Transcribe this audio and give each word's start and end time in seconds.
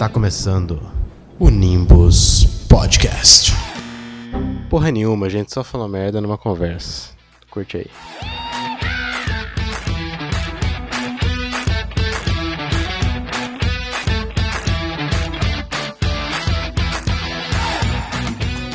Está 0.00 0.08
começando 0.08 0.80
o 1.38 1.50
Nimbus 1.50 2.46
Podcast. 2.70 3.52
Porra 4.70 4.90
nenhuma, 4.90 5.26
a 5.26 5.28
gente 5.28 5.52
só 5.52 5.62
falou 5.62 5.86
merda 5.86 6.22
numa 6.22 6.38
conversa. 6.38 7.12
Curte 7.50 7.76
aí. 7.76 7.86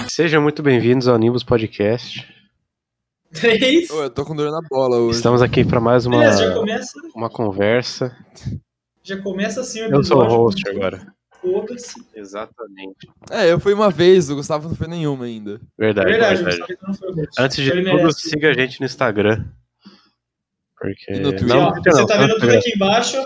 Sejam 0.07 0.43
muito 0.43 0.61
bem-vindos 0.61 1.07
ao 1.07 1.17
Nimbus 1.17 1.43
Podcast. 1.43 2.23
Três. 3.33 3.89
Ô, 3.89 4.03
eu 4.03 4.09
tô 4.11 4.23
com 4.23 4.35
dor 4.35 4.51
na 4.51 4.61
bola 4.69 4.97
hoje. 4.97 5.17
Estamos 5.17 5.41
aqui 5.41 5.65
para 5.65 5.81
mais 5.81 6.05
uma, 6.05 6.19
Beleza, 6.19 7.01
uma 7.15 7.31
conversa. 7.31 8.15
Já 9.05 9.21
começa 9.21 9.61
assim 9.61 9.81
o 9.81 9.85
Eu 9.85 10.03
sou 10.03 10.17
o 10.17 10.21
episódio. 10.23 10.37
host 10.37 10.69
agora. 10.69 11.15
Foda-se. 11.41 12.03
Exatamente. 12.15 13.07
É, 13.29 13.51
eu 13.51 13.59
fui 13.59 13.73
uma 13.73 13.91
vez, 13.91 14.29
o 14.31 14.35
Gustavo 14.35 14.67
não 14.67 14.75
foi 14.75 14.87
nenhuma 14.87 15.25
ainda. 15.25 15.61
Verdade, 15.77 16.09
É 16.09 16.11
verdade, 16.13 16.43
verdade. 16.43 16.61
o 16.63 16.67
Gustavo 16.67 16.87
não 16.87 16.93
foi 16.95 17.09
o 17.09 17.15
host. 17.15 17.41
Antes 17.41 17.63
de 17.63 17.71
tudo, 17.71 17.83
merece. 17.83 18.29
siga 18.29 18.49
a 18.49 18.53
gente 18.53 18.79
no 18.79 18.85
Instagram. 18.85 19.45
Porque. 20.77 21.13
E 21.13 21.19
no 21.19 21.29
Twitter. 21.31 21.47
Não, 21.47 21.71
Twitter 21.73 21.93
você 21.93 21.99
não, 22.01 22.07
tá 22.07 22.17
vendo 22.17 22.27
tudo 22.33 22.37
Instagram. 22.37 22.59
aqui 22.59 22.71
embaixo. 22.75 23.25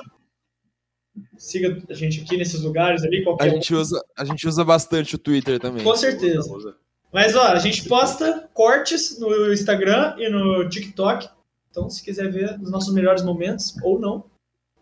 Siga 1.38 1.82
a 1.90 1.94
gente 1.94 2.22
aqui 2.22 2.38
nesses 2.38 2.62
lugares 2.62 3.04
ali, 3.04 3.22
A 3.22 3.24
qualquer 3.24 3.50
gente 3.52 3.74
usa, 3.74 4.02
a 4.18 4.26
gente 4.26 4.48
usa 4.48 4.64
bastante 4.64 5.16
o 5.16 5.18
Twitter 5.18 5.60
também. 5.60 5.84
Com 5.84 5.96
certeza. 5.96 6.76
Mas 7.14 7.36
ó, 7.36 7.48
a 7.48 7.60
gente 7.60 7.88
posta 7.88 8.50
cortes 8.54 9.20
no 9.20 9.52
Instagram 9.52 10.16
e 10.18 10.30
no 10.30 10.68
TikTok. 10.70 11.28
Então, 11.72 11.90
se 11.90 12.04
quiser 12.04 12.30
ver 12.32 12.60
os 12.62 12.70
nossos 12.72 12.94
melhores 12.94 13.24
momentos, 13.24 13.76
ou 13.84 14.00
não, 14.00 14.26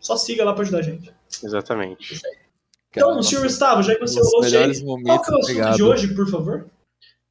só 0.00 0.16
siga 0.16 0.44
lá 0.44 0.52
pra 0.52 0.62
ajudar 0.62 0.78
a 0.78 0.82
gente. 0.82 1.12
Exatamente. 1.42 2.20
Então, 2.90 3.10
Cara, 3.10 3.22
senhor 3.22 3.42
Gustavo, 3.42 3.82
já 3.82 3.94
que 3.94 4.00
você 4.00 4.18
aí, 4.18 4.82
qual 4.82 5.02
que 5.02 5.08
é 5.08 5.12
o 5.12 5.18
assunto 5.18 5.42
obrigado. 5.42 5.76
de 5.76 5.82
hoje, 5.82 6.14
por 6.14 6.28
favor? 6.28 6.70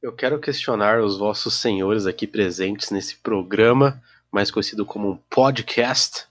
Eu 0.00 0.12
quero 0.12 0.38
questionar 0.38 1.00
os 1.00 1.18
vossos 1.18 1.54
senhores 1.54 2.06
aqui 2.06 2.26
presentes 2.26 2.90
nesse 2.90 3.16
programa, 3.16 4.00
mais 4.30 4.50
conhecido 4.50 4.86
como 4.86 5.10
um 5.10 5.18
podcast, 5.28 6.26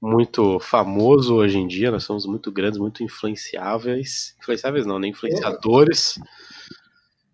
muito 0.00 0.60
famoso 0.60 1.34
hoje 1.34 1.58
em 1.58 1.66
dia. 1.66 1.90
Nós 1.90 2.04
somos 2.04 2.24
muito 2.24 2.52
grandes, 2.52 2.78
muito 2.78 3.02
influenciáveis. 3.02 4.36
Influenciáveis 4.40 4.86
não, 4.86 4.98
nem 4.98 5.10
influenciadores. 5.10 6.20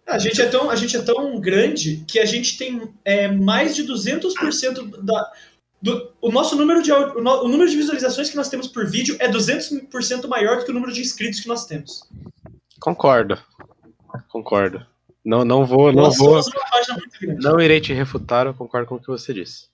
A 0.07 0.19
gente 0.19 0.41
é 0.41 0.47
tão, 0.47 0.71
a 0.71 0.77
gente 0.77 0.97
é 0.97 1.03
tão 1.03 1.39
grande 1.41 2.05
que 2.09 2.19
a 2.19 2.25
gente 2.25 2.59
tem 2.59 2.95
é, 3.05 3.29
mais 3.29 3.75
de 3.75 3.85
200% 3.85 5.03
da. 5.03 5.33
Do, 5.85 6.13
o 6.23 6.33
nosso 6.33 6.57
número 6.57 6.83
de 6.83 6.91
o, 6.91 7.21
no- 7.21 7.45
o 7.45 7.49
número 7.49 7.69
de 7.69 7.77
visualizações 7.77 8.31
que 8.31 8.37
nós 8.37 8.49
temos 8.49 8.67
por 8.69 8.87
vídeo 8.87 9.17
é 9.19 9.31
200% 9.31 10.27
maior 10.27 10.59
do 10.59 10.65
que 10.65 10.71
o 10.71 10.75
número 10.75 10.91
de 10.93 11.03
inscritos 11.03 11.41
que 11.41 11.47
nós 11.49 11.67
temos. 11.67 12.01
Concordo. 12.81 13.39
Concordo. 14.29 14.85
Não, 15.23 15.45
não 15.45 15.67
vou, 15.67 15.93
não 15.93 16.05
nós 16.05 16.17
vou, 16.17 16.43
somos 16.43 16.47
uma 16.59 16.71
página 16.71 16.97
muito 16.97 17.19
grande. 17.21 17.45
não 17.45 17.61
irei 17.61 17.81
te 17.81 17.93
refutar, 17.93 18.47
eu 18.47 18.55
concordo 18.55 18.87
com 18.89 18.95
o 18.95 19.01
que 19.01 19.09
você 19.09 19.35
disse. 19.35 19.67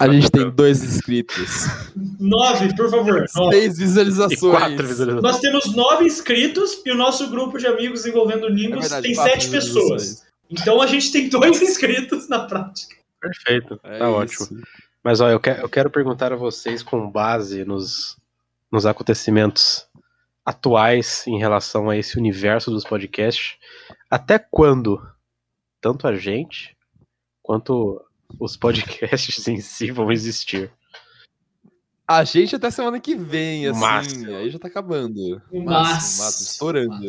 A 0.00 0.08
gente 0.08 0.30
tem 0.30 0.50
dois 0.50 0.82
inscritos. 0.82 1.66
Nove, 2.18 2.74
por 2.74 2.90
favor. 2.90 3.24
nove. 3.36 3.56
Seis 3.56 3.78
e 3.78 3.84
visualizações. 3.84 4.40
quatro 4.40 4.86
visualizações. 4.86 5.22
Nós 5.22 5.40
temos 5.40 5.74
nove 5.76 6.04
inscritos 6.06 6.80
e 6.84 6.90
o 6.90 6.94
nosso 6.96 7.28
grupo 7.30 7.56
de 7.58 7.66
amigos 7.66 8.04
envolvendo 8.06 8.44
o 8.44 8.48
É 8.48 8.52
Nimbus 8.52 8.80
verdade, 8.80 9.02
tem 9.06 9.14
sete 9.14 9.48
pessoas. 9.50 10.24
Então 10.50 10.80
a 10.80 10.86
gente 10.86 11.12
tem 11.12 11.28
dois 11.28 11.60
inscritos 11.62 12.28
na 12.28 12.40
prática. 12.46 12.96
Perfeito, 13.20 13.80
É 13.84 13.98
tá 13.98 14.24
isso. 14.24 14.48
Mas 15.06 15.20
ó, 15.20 15.30
eu 15.30 15.38
quero, 15.38 15.60
eu 15.60 15.68
quero 15.68 15.88
perguntar 15.88 16.32
a 16.32 16.36
vocês 16.36 16.82
com 16.82 17.08
base 17.08 17.64
nos, 17.64 18.16
nos 18.72 18.84
acontecimentos 18.86 19.86
atuais 20.44 21.24
em 21.28 21.38
relação 21.38 21.88
a 21.88 21.96
esse 21.96 22.18
universo 22.18 22.72
dos 22.72 22.82
podcasts. 22.82 23.56
Até 24.10 24.36
quando 24.36 25.00
tanto 25.80 26.08
a 26.08 26.16
gente 26.16 26.76
quanto 27.40 28.04
os 28.40 28.56
podcasts 28.58 29.46
em 29.46 29.60
si 29.60 29.92
vão 29.92 30.10
existir? 30.10 30.72
A 32.04 32.24
gente 32.24 32.56
até 32.56 32.68
semana 32.68 32.98
que 32.98 33.14
vem, 33.14 33.68
assim. 33.68 33.78
Máximo. 33.78 34.34
Aí 34.34 34.50
já 34.50 34.58
tá 34.58 34.66
acabando. 34.66 35.40
Máximo, 35.52 35.64
máximo. 35.66 36.24
máximo, 36.24 36.46
estourando. 36.48 37.06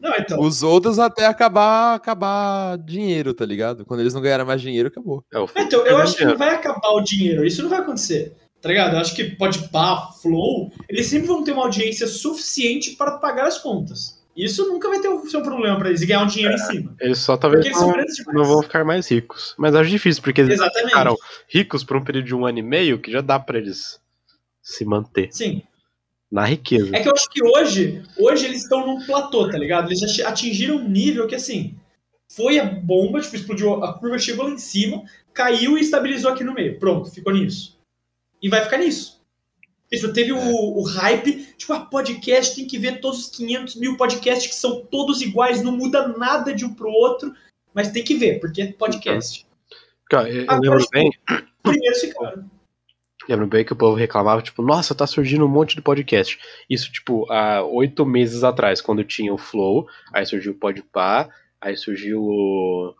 Não, 0.00 0.14
então. 0.16 0.40
Os 0.40 0.62
outros 0.62 0.98
até 0.98 1.26
acabar, 1.26 1.94
acabar 1.94 2.78
dinheiro, 2.78 3.34
tá 3.34 3.44
ligado? 3.44 3.84
Quando 3.84 4.00
eles 4.00 4.14
não 4.14 4.22
ganharem 4.22 4.46
mais 4.46 4.60
dinheiro, 4.62 4.88
acabou. 4.88 5.22
É 5.30 5.38
o 5.38 5.48
Então, 5.56 5.84
eu 5.86 5.98
acho 5.98 6.16
que 6.16 6.24
não 6.24 6.38
vai 6.38 6.54
acabar 6.54 6.90
o 6.92 7.02
dinheiro. 7.02 7.44
Isso 7.44 7.62
não 7.62 7.68
vai 7.68 7.80
acontecer. 7.80 8.34
Tá 8.62 8.68
ligado? 8.68 8.94
Eu 8.94 9.00
acho 9.00 9.14
que 9.14 9.24
pode 9.24 9.68
pá, 9.68 10.10
flow, 10.20 10.70
eles 10.88 11.06
sempre 11.06 11.28
vão 11.28 11.42
ter 11.42 11.52
uma 11.52 11.62
audiência 11.62 12.06
suficiente 12.06 12.92
para 12.92 13.12
pagar 13.12 13.46
as 13.46 13.58
contas. 13.58 14.20
Isso 14.36 14.66
nunca 14.68 14.88
vai 14.88 15.00
ter 15.00 15.08
ser 15.28 15.38
um 15.38 15.42
problema 15.42 15.78
para 15.78 15.88
eles 15.88 16.02
e 16.02 16.06
ganhar 16.06 16.22
um 16.22 16.26
dinheiro 16.26 16.54
em 16.54 16.58
cima. 16.58 16.94
Eles 17.00 17.18
só 17.18 17.36
talvez 17.36 17.64
eles 17.64 17.76
são 17.76 17.88
não, 17.88 18.32
não 18.32 18.44
vão 18.44 18.62
ficar 18.62 18.84
mais 18.84 19.10
ricos. 19.10 19.54
Mas 19.58 19.74
acho 19.74 19.90
difícil, 19.90 20.22
porque 20.22 20.40
eles 20.40 20.54
Exatamente. 20.54 20.88
ficaram 20.88 21.16
ricos 21.48 21.82
por 21.82 21.96
um 21.96 22.04
período 22.04 22.26
de 22.26 22.34
um 22.34 22.46
ano 22.46 22.58
e 22.58 22.62
meio 22.62 22.98
que 22.98 23.10
já 23.10 23.20
dá 23.20 23.38
pra 23.38 23.58
eles 23.58 24.00
se 24.62 24.84
manter 24.84 25.28
Sim. 25.32 25.62
Na 26.30 26.44
riqueza. 26.44 26.94
É 26.94 27.00
que 27.00 27.08
eu 27.08 27.12
acho 27.12 27.28
que 27.28 27.44
hoje, 27.44 28.02
hoje 28.18 28.44
eles 28.46 28.62
estão 28.62 28.86
num 28.86 29.04
platô, 29.04 29.50
tá 29.50 29.58
ligado? 29.58 29.88
Eles 29.88 29.98
já 29.98 30.28
atingiram 30.28 30.76
um 30.76 30.88
nível 30.88 31.26
que 31.26 31.34
assim, 31.34 31.74
foi 32.28 32.58
a 32.58 32.64
bomba, 32.64 33.20
tipo, 33.20 33.34
explodiu, 33.34 33.82
a 33.82 33.98
curva 33.98 34.18
chegou 34.18 34.44
lá 34.44 34.52
em 34.52 34.58
cima, 34.58 35.02
caiu 35.34 35.76
e 35.76 35.80
estabilizou 35.80 36.30
aqui 36.30 36.44
no 36.44 36.54
meio. 36.54 36.78
Pronto, 36.78 37.10
ficou 37.10 37.32
nisso. 37.32 37.78
E 38.40 38.48
vai 38.48 38.62
ficar 38.62 38.78
nisso. 38.78 39.20
Tipo, 39.90 40.12
teve 40.12 40.32
o, 40.32 40.38
o 40.38 40.82
hype, 40.82 41.54
tipo, 41.58 41.72
a 41.72 41.80
podcast 41.80 42.54
tem 42.54 42.66
que 42.66 42.78
ver 42.78 43.00
todos 43.00 43.26
os 43.26 43.36
500 43.36 43.74
mil 43.74 43.96
podcasts 43.96 44.46
que 44.46 44.54
são 44.54 44.84
todos 44.84 45.20
iguais, 45.20 45.62
não 45.62 45.72
muda 45.72 46.06
nada 46.06 46.54
de 46.54 46.64
um 46.64 46.72
pro 46.72 46.88
outro, 46.88 47.34
mas 47.74 47.90
tem 47.90 48.04
que 48.04 48.14
ver, 48.14 48.38
porque 48.38 48.62
é 48.62 48.72
podcast. 48.72 49.44
Ó, 50.12 50.20
eu, 50.22 50.44
eu 50.44 50.60
lembro 50.60 50.78
tipo, 50.78 50.90
bem, 50.92 51.10
Primeiros 51.62 52.00
ficaram. 52.00 52.50
Lembro 53.28 53.46
bem 53.46 53.64
que 53.64 53.72
o 53.72 53.76
povo 53.76 53.96
reclamava, 53.96 54.42
tipo, 54.42 54.62
nossa, 54.62 54.94
tá 54.94 55.06
surgindo 55.06 55.44
um 55.44 55.48
monte 55.48 55.76
de 55.76 55.82
podcast. 55.82 56.38
Isso, 56.68 56.90
tipo, 56.90 57.30
há 57.30 57.62
oito 57.62 58.04
meses 58.04 58.44
atrás, 58.44 58.80
quando 58.80 59.04
tinha 59.04 59.32
o 59.32 59.38
Flow, 59.38 59.86
aí 60.12 60.24
surgiu 60.26 60.52
o 60.52 60.56
Podpah, 60.56 61.28
aí 61.60 61.76
surgiu 61.76 62.22
o, 62.22 62.94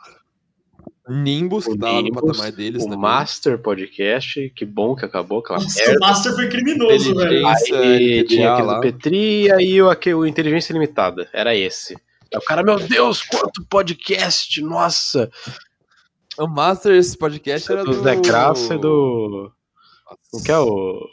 Nimbus, 1.10 1.64
que 1.64 1.72
O 1.72 1.78
tá 1.78 1.86
lá 1.86 1.94
no 1.94 2.02
Nimbus, 2.02 2.20
patamar 2.22 2.52
deles 2.52 2.82
o 2.82 2.84
também. 2.84 3.00
Master 3.00 3.58
Podcast, 3.58 4.52
que 4.54 4.64
bom 4.64 4.94
que 4.94 5.04
acabou 5.04 5.40
aquela 5.40 5.58
Nossa, 5.58 5.78
merda. 5.80 5.96
o 5.96 6.00
Master 6.00 6.34
foi 6.34 6.48
criminoso, 6.48 7.14
velho. 7.14 7.46
Aí 7.46 8.24
tinha 8.24 8.52
aquele 8.52 8.74
do 8.74 8.80
Petri 8.80 9.42
e 9.42 9.52
aí 9.52 9.82
o, 9.82 9.90
aquele, 9.90 10.14
o 10.14 10.26
Inteligência 10.26 10.72
Limitada. 10.72 11.28
Era 11.32 11.54
esse. 11.54 11.96
O 12.34 12.40
cara, 12.40 12.62
meu 12.62 12.78
Deus, 12.78 13.22
quanto 13.22 13.64
podcast! 13.68 14.62
Nossa! 14.62 15.28
O 16.38 16.46
Master, 16.46 16.94
esse 16.94 17.18
podcast 17.18 17.70
era 17.70 17.84
do 17.84 17.90
do... 17.90 18.02
Zé 18.02 18.16
Graça 18.16 18.74
e 18.74 18.78
do. 18.78 19.52
Como 20.30 20.44
que 20.44 20.52
é 20.52 20.58
o. 20.58 21.08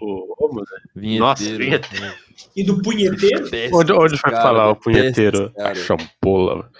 o 0.00 0.48
mano, 0.54 0.66
Vinheteiro. 0.94 1.24
Nossa, 1.24 1.44
vinheteiro. 1.44 2.14
E 2.56 2.64
do 2.64 2.82
punheteiro, 2.82 3.48
Onde, 3.72 3.92
onde 3.92 4.20
cara, 4.20 4.42
falar 4.42 4.70
o 4.70 4.76
punheteiro? 4.76 5.52
A 5.58 5.74
champola. 5.74 6.70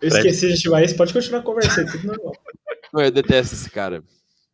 eu 0.00 0.08
esqueci 0.08 0.48
de 0.48 0.54
ativar 0.54 0.82
esse, 0.82 0.96
pode 0.96 1.12
continuar 1.12 1.42
conversando, 1.42 1.90
tudo 1.90 2.06
normal. 2.06 2.32
Não, 2.92 3.02
eu 3.02 3.10
detesto 3.10 3.54
esse 3.54 3.70
cara. 3.70 4.02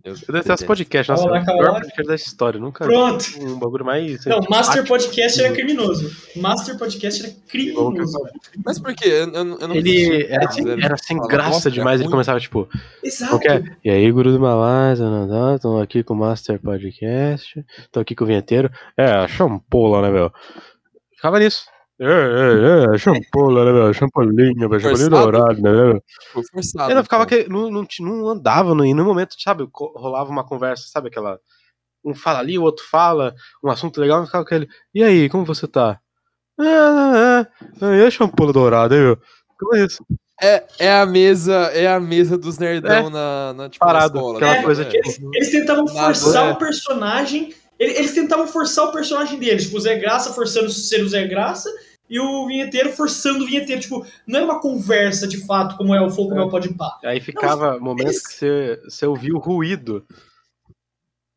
Eu, 0.04 0.14
Eu 0.28 0.34
detesto 0.34 0.66
podcast, 0.66 1.10
nossa, 1.10 1.22
Calma 1.22 1.38
é 1.38 1.42
o 1.42 1.44
calma 1.46 1.62
pior 1.62 1.72
lá. 1.72 1.80
podcast 1.80 2.06
da 2.06 2.14
história. 2.14 2.60
Nunca 2.60 2.84
Pronto. 2.84 3.24
vi 3.24 3.40
um 3.46 3.58
bagulho 3.58 3.86
mais. 3.86 4.22
Não, 4.26 4.40
Master. 4.50 4.86
Podcast 4.86 5.40
era 5.40 5.54
criminoso. 5.54 6.14
Master 6.36 6.76
Podcast 6.76 7.24
era 7.24 7.32
criminoso. 7.48 8.18
Mas 8.62 8.78
por 8.78 8.94
quê? 8.94 9.08
Eu, 9.08 9.32
eu, 9.32 9.58
eu 9.60 9.68
não 9.68 9.74
Ele 9.74 10.26
era, 10.26 10.44
assisti. 10.44 10.70
era 10.84 10.96
sem 10.98 11.16
Fala, 11.16 11.28
graça 11.30 11.50
nossa, 11.50 11.70
demais. 11.70 12.00
Ele 12.02 12.10
começava 12.10 12.38
tipo. 12.38 12.68
Exato. 13.02 13.30
Qual 13.30 13.40
que 13.40 13.48
é? 13.48 13.62
E 13.82 13.88
aí, 13.88 14.12
guru 14.12 14.30
do 14.30 14.38
Malásia, 14.40 15.06
estão 15.54 15.80
aqui 15.80 16.02
com 16.04 16.12
o 16.12 16.18
Master 16.18 16.60
Podcast, 16.60 17.64
tô 17.90 18.00
aqui 18.00 18.14
com 18.14 18.24
o 18.24 18.26
vinheteiro. 18.26 18.70
É, 18.98 19.06
a 19.06 19.26
champola, 19.26 20.02
né, 20.02 20.10
meu? 20.10 20.30
Ficava 21.16 21.38
nisso. 21.38 21.64
É, 22.00 22.06
é, 22.06 22.94
é, 22.94 22.98
champola, 22.98 23.64
né, 23.64 23.72
meu? 23.72 23.94
Champolinha, 23.94 24.68
meu, 24.68 24.80
champolinho 24.80 25.10
Forçado. 25.10 25.30
dourado, 25.30 25.62
né? 25.62 26.00
Foi 26.32 26.42
forçado. 26.52 26.90
Eu 26.90 26.96
não 26.96 27.02
ficava 27.04 27.24
que 27.24 27.48
não, 27.48 27.70
não, 27.70 27.86
não 28.00 28.28
andava 28.28 28.74
no, 28.74 28.84
e 28.84 28.92
no 28.92 29.04
momento, 29.04 29.36
sabe, 29.38 29.68
rolava 29.72 30.30
uma 30.30 30.44
conversa, 30.44 30.88
sabe 30.88 31.08
aquela. 31.08 31.38
Um 32.04 32.14
fala 32.14 32.40
ali, 32.40 32.58
o 32.58 32.62
outro 32.62 32.84
fala, 32.90 33.34
um 33.62 33.70
assunto 33.70 34.00
legal, 34.00 34.22
e 34.22 34.26
ficava 34.26 34.44
aquele. 34.44 34.68
E 34.92 35.02
aí, 35.02 35.28
como 35.28 35.44
você 35.44 35.66
tá? 35.68 35.98
Ah, 36.60 36.64
ah, 37.44 37.46
ah, 37.80 37.96
e 37.96 38.04
a 38.04 38.10
champola 38.10 38.52
dourada, 38.52 38.94
hein, 38.94 39.02
meu? 39.02 39.18
Como 39.58 39.76
é 39.76 39.84
isso? 39.86 40.04
É, 40.42 40.64
é 40.80 40.92
a 41.00 41.06
mesa, 41.06 41.54
é 41.72 41.86
a 41.86 42.00
mesa 42.00 42.36
dos 42.36 42.58
nerdão 42.58 43.06
É. 43.06 43.10
na, 43.10 43.52
na, 43.54 43.68
tipo, 43.70 43.84
Parado, 43.84 44.14
na 44.14 44.20
escola. 44.20 44.36
aquela 44.38 44.54
né? 44.54 44.62
coisa, 44.62 44.82
É. 44.82 44.84
tipo, 44.86 45.06
Eles, 45.06 45.20
eles 45.34 45.50
tentavam 45.50 45.86
forçar 45.86 46.48
é. 46.48 46.52
o 46.52 46.56
personagem. 46.56 47.54
Ele- 47.84 47.98
Eles 47.98 48.14
tentavam 48.14 48.46
forçar 48.46 48.86
o 48.86 48.92
personagem 48.92 49.38
deles. 49.38 49.64
Tipo, 49.64 49.76
o 49.76 49.80
Zé 49.80 49.96
Graça 49.98 50.32
forçando 50.32 50.68
ser 50.70 51.02
o 51.02 51.08
Zé 51.08 51.26
Graça 51.26 51.70
e 52.08 52.18
o 52.20 52.46
vinheteiro 52.46 52.92
forçando 52.92 53.44
o 53.44 53.46
vinheteiro. 53.46 53.80
Tipo, 53.82 54.06
não 54.26 54.38
era 54.38 54.46
uma 54.46 54.60
conversa 54.60 55.26
de 55.26 55.44
fato, 55.46 55.76
como 55.76 55.94
é 55.94 56.00
o 56.00 56.10
Flow, 56.10 56.28
como 56.28 56.40
é 56.40 56.44
o 56.44 56.50
Podpah. 56.50 56.98
Aí 57.04 57.20
ficava 57.20 57.78
momentos 57.78 58.14
eles- 58.14 58.26
que 58.26 58.34
você, 58.34 58.80
você 58.84 59.06
ouvia 59.06 59.34
o 59.34 59.38
ruído 59.38 60.04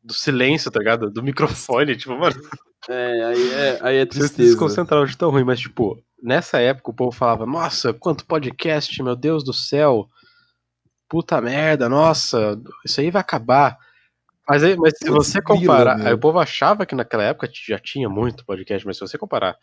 do 0.02 0.14
silêncio, 0.14 0.70
tá 0.70 0.78
ligado? 0.78 1.10
Do 1.10 1.22
microfone, 1.22 1.96
tipo, 1.96 2.16
mano. 2.16 2.36
É, 2.88 3.24
aí 3.24 3.50
é, 3.52 3.78
aí 3.82 3.96
é 3.96 4.00
Vocês 4.06 4.12
se 4.12 4.18
tristeza. 4.30 4.48
desconcentraram 4.50 5.04
de 5.04 5.16
tão 5.16 5.30
ruim, 5.30 5.44
mas, 5.44 5.60
tipo, 5.60 6.02
nessa 6.22 6.58
época 6.60 6.90
o 6.90 6.94
povo 6.94 7.10
falava, 7.12 7.44
nossa, 7.44 7.92
quanto 7.92 8.24
podcast, 8.24 9.02
meu 9.02 9.16
Deus 9.16 9.44
do 9.44 9.52
céu. 9.52 10.08
Puta 11.08 11.40
merda, 11.40 11.88
nossa, 11.88 12.58
isso 12.84 13.00
aí 13.00 13.10
vai 13.10 13.20
acabar. 13.20 13.76
Mas, 14.48 14.64
aí, 14.64 14.76
mas 14.76 14.94
se 14.96 15.10
você 15.10 15.42
comparar, 15.42 16.00
aí 16.06 16.12
o 16.14 16.18
povo 16.18 16.38
achava 16.38 16.86
que 16.86 16.94
naquela 16.94 17.24
época 17.24 17.50
já 17.52 17.78
tinha 17.78 18.08
muito 18.08 18.44
podcast, 18.46 18.86
mas 18.86 18.96
se 18.96 19.00
você 19.00 19.18
comparar 19.18 19.56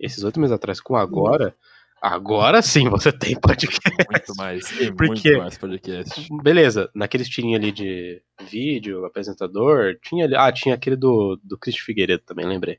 esses 0.00 0.24
oito 0.24 0.40
meses 0.40 0.52
atrás 0.52 0.80
com 0.80 0.96
agora, 0.96 1.54
agora 2.00 2.60
sim 2.60 2.88
você 2.88 3.12
tem 3.12 3.38
podcast. 3.38 3.78
Muito 4.10 4.34
mais. 4.36 4.66
Tem 4.68 4.92
Porque- 4.94 5.30
muito 5.30 5.38
mais 5.42 5.56
podcast. 5.58 6.28
Beleza, 6.42 6.90
naqueles 6.94 7.28
tirinhos 7.28 7.60
ali 7.60 7.70
de 7.70 8.20
vídeo, 8.50 9.04
apresentador, 9.04 9.96
tinha 10.02 10.24
ali, 10.24 10.34
ah, 10.34 10.50
tinha 10.50 10.74
aquele 10.74 10.96
do, 10.96 11.38
do 11.44 11.56
Cristo 11.56 11.84
Figueiredo 11.84 12.22
também, 12.26 12.44
lembrei. 12.46 12.78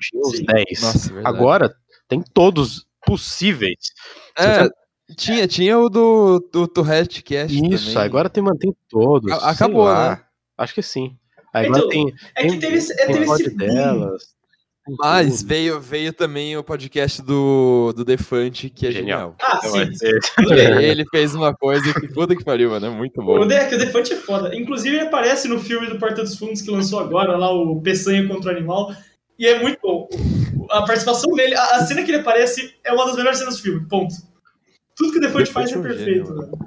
Tinha 0.00 0.20
uns 0.20 0.36
Sim. 0.38 0.44
10. 0.46 0.82
Nossa, 0.82 1.10
é 1.10 1.14
verdade. 1.14 1.36
Agora 1.36 1.76
tem 2.08 2.20
todos 2.34 2.84
possíveis. 3.06 3.78
É, 4.36 4.68
tinha, 5.14 5.46
tinha 5.46 5.78
o 5.78 5.88
do, 5.88 6.40
do 6.52 6.66
Tourette 6.66 7.22
Cast 7.22 7.56
Isso, 7.56 7.90
também. 7.92 8.02
agora 8.02 8.28
tem 8.28 8.42
mantém 8.42 8.74
todos. 8.88 9.30
A- 9.30 9.50
acabou, 9.50 9.84
lá. 9.84 10.16
né? 10.16 10.24
Acho 10.58 10.74
que 10.74 10.82
sim. 10.82 11.16
Aí 11.54 11.68
Então, 11.68 11.88
tem, 11.88 12.14
É 12.36 12.46
que 12.46 12.58
teve, 12.58 12.76
esse- 12.76 12.92
é, 12.94 13.06
tem 13.06 13.14
teve 13.16 13.24
esse 13.30 13.50
delas. 13.56 14.22
Mas 14.98 15.38
tudo. 15.38 15.48
veio, 15.48 15.80
veio 15.80 16.12
também 16.12 16.56
o 16.56 16.64
podcast 16.64 17.22
do, 17.22 17.92
do 17.94 18.04
Defante, 18.04 18.68
que 18.68 18.86
é 18.88 18.90
Genial. 18.90 19.36
genial. 19.36 19.36
Ah, 19.40 19.60
Então, 19.64 19.94
sim. 19.94 20.48
bem. 20.48 20.82
Ele 20.84 21.04
fez 21.08 21.34
uma 21.36 21.54
coisa 21.54 21.94
que 22.00 22.08
puta 22.08 22.34
que 22.34 22.42
pariu, 22.44 22.70
mano. 22.70 22.86
É 22.86 22.90
muito 22.90 23.20
O 23.20 23.24
bom. 23.24 23.46
Deck, 23.46 23.72
o 23.74 23.78
Defante 23.78 24.12
é 24.12 24.16
foda. 24.16 24.52
Inclusive, 24.56 24.96
ele 24.96 25.06
aparece 25.06 25.46
no 25.46 25.60
filme 25.60 25.86
do 25.86 25.98
Porta 26.00 26.22
dos 26.22 26.36
Fundos 26.36 26.62
que 26.62 26.70
lançou 26.70 26.98
agora, 26.98 27.36
lá 27.36 27.52
o 27.52 27.80
Peçanha 27.80 28.26
contra 28.26 28.52
o 28.52 28.56
Animal. 28.56 28.92
E 29.38 29.46
é 29.46 29.60
muito 29.60 29.78
bom. 29.80 30.08
A 30.70 30.82
participação 30.82 31.32
dele, 31.32 31.54
a, 31.54 31.76
a 31.76 31.86
cena 31.86 32.02
que 32.02 32.10
ele 32.10 32.18
aparece 32.20 32.74
é 32.82 32.92
uma 32.92 33.06
das 33.06 33.14
melhores 33.16 33.38
cenas 33.38 33.56
do 33.56 33.62
filme. 33.62 33.86
Ponto. 33.88 34.14
Tudo 34.96 35.12
que 35.12 35.18
o 35.18 35.20
Defante 35.20 35.52
faz 35.52 35.70
Defante 35.70 35.72
é 35.72 35.76
é 35.76 35.78
um 35.78 35.82
perfeito. 35.96 36.26
gênio, 36.26 36.40
velho. 36.40 36.58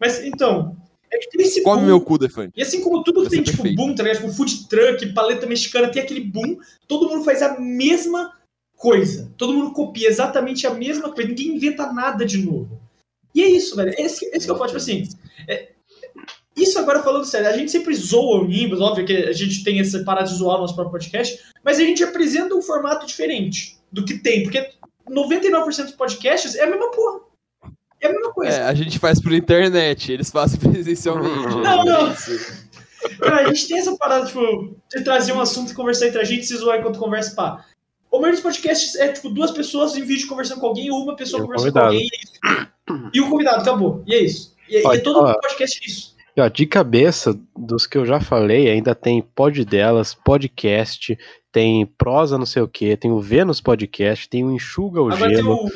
Mas 0.00 0.22
então, 0.22 0.76
é 1.10 1.18
que 1.18 1.28
tem 1.30 1.46
esse 1.46 1.62
Come 1.62 1.80
boom. 1.80 1.86
meu 1.86 2.00
cu, 2.00 2.18
Defante. 2.18 2.52
E 2.56 2.62
assim 2.62 2.80
como 2.82 3.02
tudo 3.02 3.22
que 3.24 3.30
tem, 3.30 3.42
tipo, 3.42 3.56
perfeito. 3.58 3.76
boom, 3.76 3.94
tá 3.94 4.02
ligado? 4.02 4.20
Tipo, 4.22 4.32
food 4.32 4.68
truck, 4.68 5.12
paleta 5.12 5.46
mexicana, 5.46 5.88
tem 5.88 6.02
aquele 6.02 6.20
boom, 6.20 6.58
todo 6.86 7.08
mundo 7.08 7.24
faz 7.24 7.42
a 7.42 7.58
mesma 7.58 8.32
coisa. 8.76 9.32
Todo 9.36 9.52
mundo 9.54 9.72
copia 9.72 10.08
exatamente 10.08 10.66
a 10.66 10.74
mesma 10.74 11.10
coisa. 11.12 11.28
Ninguém 11.28 11.48
inventa 11.56 11.92
nada 11.92 12.24
de 12.24 12.38
novo. 12.38 12.78
E 13.34 13.42
é 13.42 13.48
isso, 13.48 13.74
velho. 13.76 13.92
Esse, 13.98 14.24
esse 14.34 14.46
que 14.46 14.50
eu 14.50 14.56
falo, 14.56 14.66
tipo 14.66 14.76
assim. 14.78 15.08
é- 15.46 15.68
isso 16.56 16.76
agora 16.76 17.02
falando 17.04 17.24
sério, 17.24 17.46
a 17.48 17.56
gente 17.56 17.70
sempre 17.70 17.94
zoa 17.94 18.40
o 18.40 18.48
Nimbus, 18.48 18.80
óbvio 18.80 19.06
que 19.06 19.12
a 19.16 19.32
gente 19.32 19.62
tem 19.62 19.78
essa 19.78 20.02
parada 20.02 20.26
de 20.28 20.34
zoar 20.34 20.56
o 20.58 20.62
nosso 20.62 20.74
próprio 20.74 20.90
podcast, 20.90 21.38
mas 21.64 21.78
a 21.78 21.84
gente 21.84 22.02
apresenta 22.02 22.52
um 22.52 22.60
formato 22.60 23.06
diferente 23.06 23.78
do 23.92 24.04
que 24.04 24.18
tem, 24.18 24.42
porque 24.42 24.68
99% 25.08 25.84
dos 25.84 25.92
podcasts 25.92 26.56
é 26.56 26.64
a 26.64 26.66
mesma 26.68 26.90
porra. 26.90 27.20
É 28.00 28.06
a 28.06 28.12
mesma 28.12 28.32
coisa. 28.32 28.56
É, 28.56 28.62
a 28.62 28.74
gente 28.74 28.98
faz 28.98 29.20
por 29.20 29.32
internet, 29.32 30.12
eles 30.12 30.30
fazem 30.30 30.58
presencialmente. 30.70 31.54
Não, 31.56 31.84
não. 31.84 32.10
É. 32.10 32.16
Cara, 33.18 33.48
a 33.48 33.54
gente 33.54 33.68
tem 33.68 33.78
essa 33.78 33.96
parada, 33.96 34.26
tipo, 34.26 34.76
de 34.90 35.02
trazer 35.02 35.32
um 35.32 35.40
assunto 35.40 35.72
e 35.72 35.74
conversar 35.74 36.08
entre 36.08 36.20
a 36.20 36.24
gente, 36.24 36.46
se 36.46 36.56
zoar 36.56 36.78
enquanto 36.78 36.98
conversa, 36.98 37.34
pá. 37.34 37.64
O 38.10 38.16
maioria 38.18 38.40
dos 38.40 38.42
podcasts 38.42 38.94
é, 38.96 39.08
tipo, 39.08 39.28
duas 39.28 39.50
pessoas 39.50 39.96
em 39.96 40.02
vídeo 40.02 40.28
conversando 40.28 40.60
com 40.60 40.66
alguém 40.66 40.90
ou 40.90 41.02
uma 41.02 41.14
pessoa 41.14 41.42
E 41.42 41.46
conversando 41.46 41.72
com 41.72 41.78
alguém. 41.78 42.06
E, 42.06 42.50
é 42.50 43.10
e 43.14 43.20
o 43.20 43.28
convidado, 43.28 43.60
acabou. 43.60 44.02
E 44.06 44.14
é 44.14 44.22
isso. 44.22 44.54
E, 44.68 44.78
e 44.78 44.82
Pode 44.82 45.00
é 45.00 45.02
todo 45.02 45.20
falar. 45.20 45.34
podcast 45.34 45.80
é 45.82 45.86
isso. 45.86 46.16
E, 46.36 46.40
ó, 46.40 46.48
de 46.48 46.66
cabeça, 46.66 47.38
dos 47.56 47.86
que 47.86 47.98
eu 47.98 48.06
já 48.06 48.20
falei, 48.20 48.70
ainda 48.70 48.94
tem 48.94 49.20
pod 49.20 49.64
delas, 49.64 50.14
podcast, 50.14 51.18
tem 51.52 51.84
prosa 51.84 52.38
não 52.38 52.46
sei 52.46 52.62
o 52.62 52.68
que, 52.68 52.96
tem 52.96 53.10
o 53.10 53.20
Vênus 53.20 53.60
Podcast, 53.60 54.28
tem 54.28 54.44
o 54.44 54.52
Enxuga 54.52 55.02
o 55.02 55.10
Agora 55.12 55.26
tem 55.26 55.36
Gelo, 55.36 55.66
o 55.66 55.70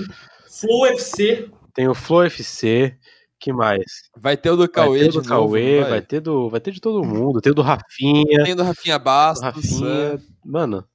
Flow 0.49 0.87
FC. 0.87 1.51
Tem 1.75 1.89
o 1.89 1.95
Flow 1.95 2.25
FC, 2.25 2.97
que 3.39 3.53
mais? 3.53 3.85
Vai 4.17 4.37
ter 4.37 4.51
o 4.51 4.57
do 4.57 4.61
Vai 4.61 4.69
Cauê 4.69 4.99
ter 5.01 5.05
de 5.07 5.11
do 5.11 5.17
novo, 5.17 5.29
Cauê, 5.29 5.81
não 5.81 5.89
vai? 5.91 6.03
ter 6.03 6.21
do, 6.21 6.49
vai 6.49 6.61
ter 6.61 6.71
de 6.71 6.81
todo 6.81 7.05
mundo, 7.05 7.41
tem 7.41 7.53
o 7.53 7.55
do 7.55 7.63
Rafinha, 7.63 8.45
Tem 8.45 8.53
o 8.53 8.57
do 8.57 8.63
Rafinha 8.63 8.99
do 8.99 9.05
Bastos. 9.05 9.43
Rafinha, 9.43 10.21
mano. 10.45 10.87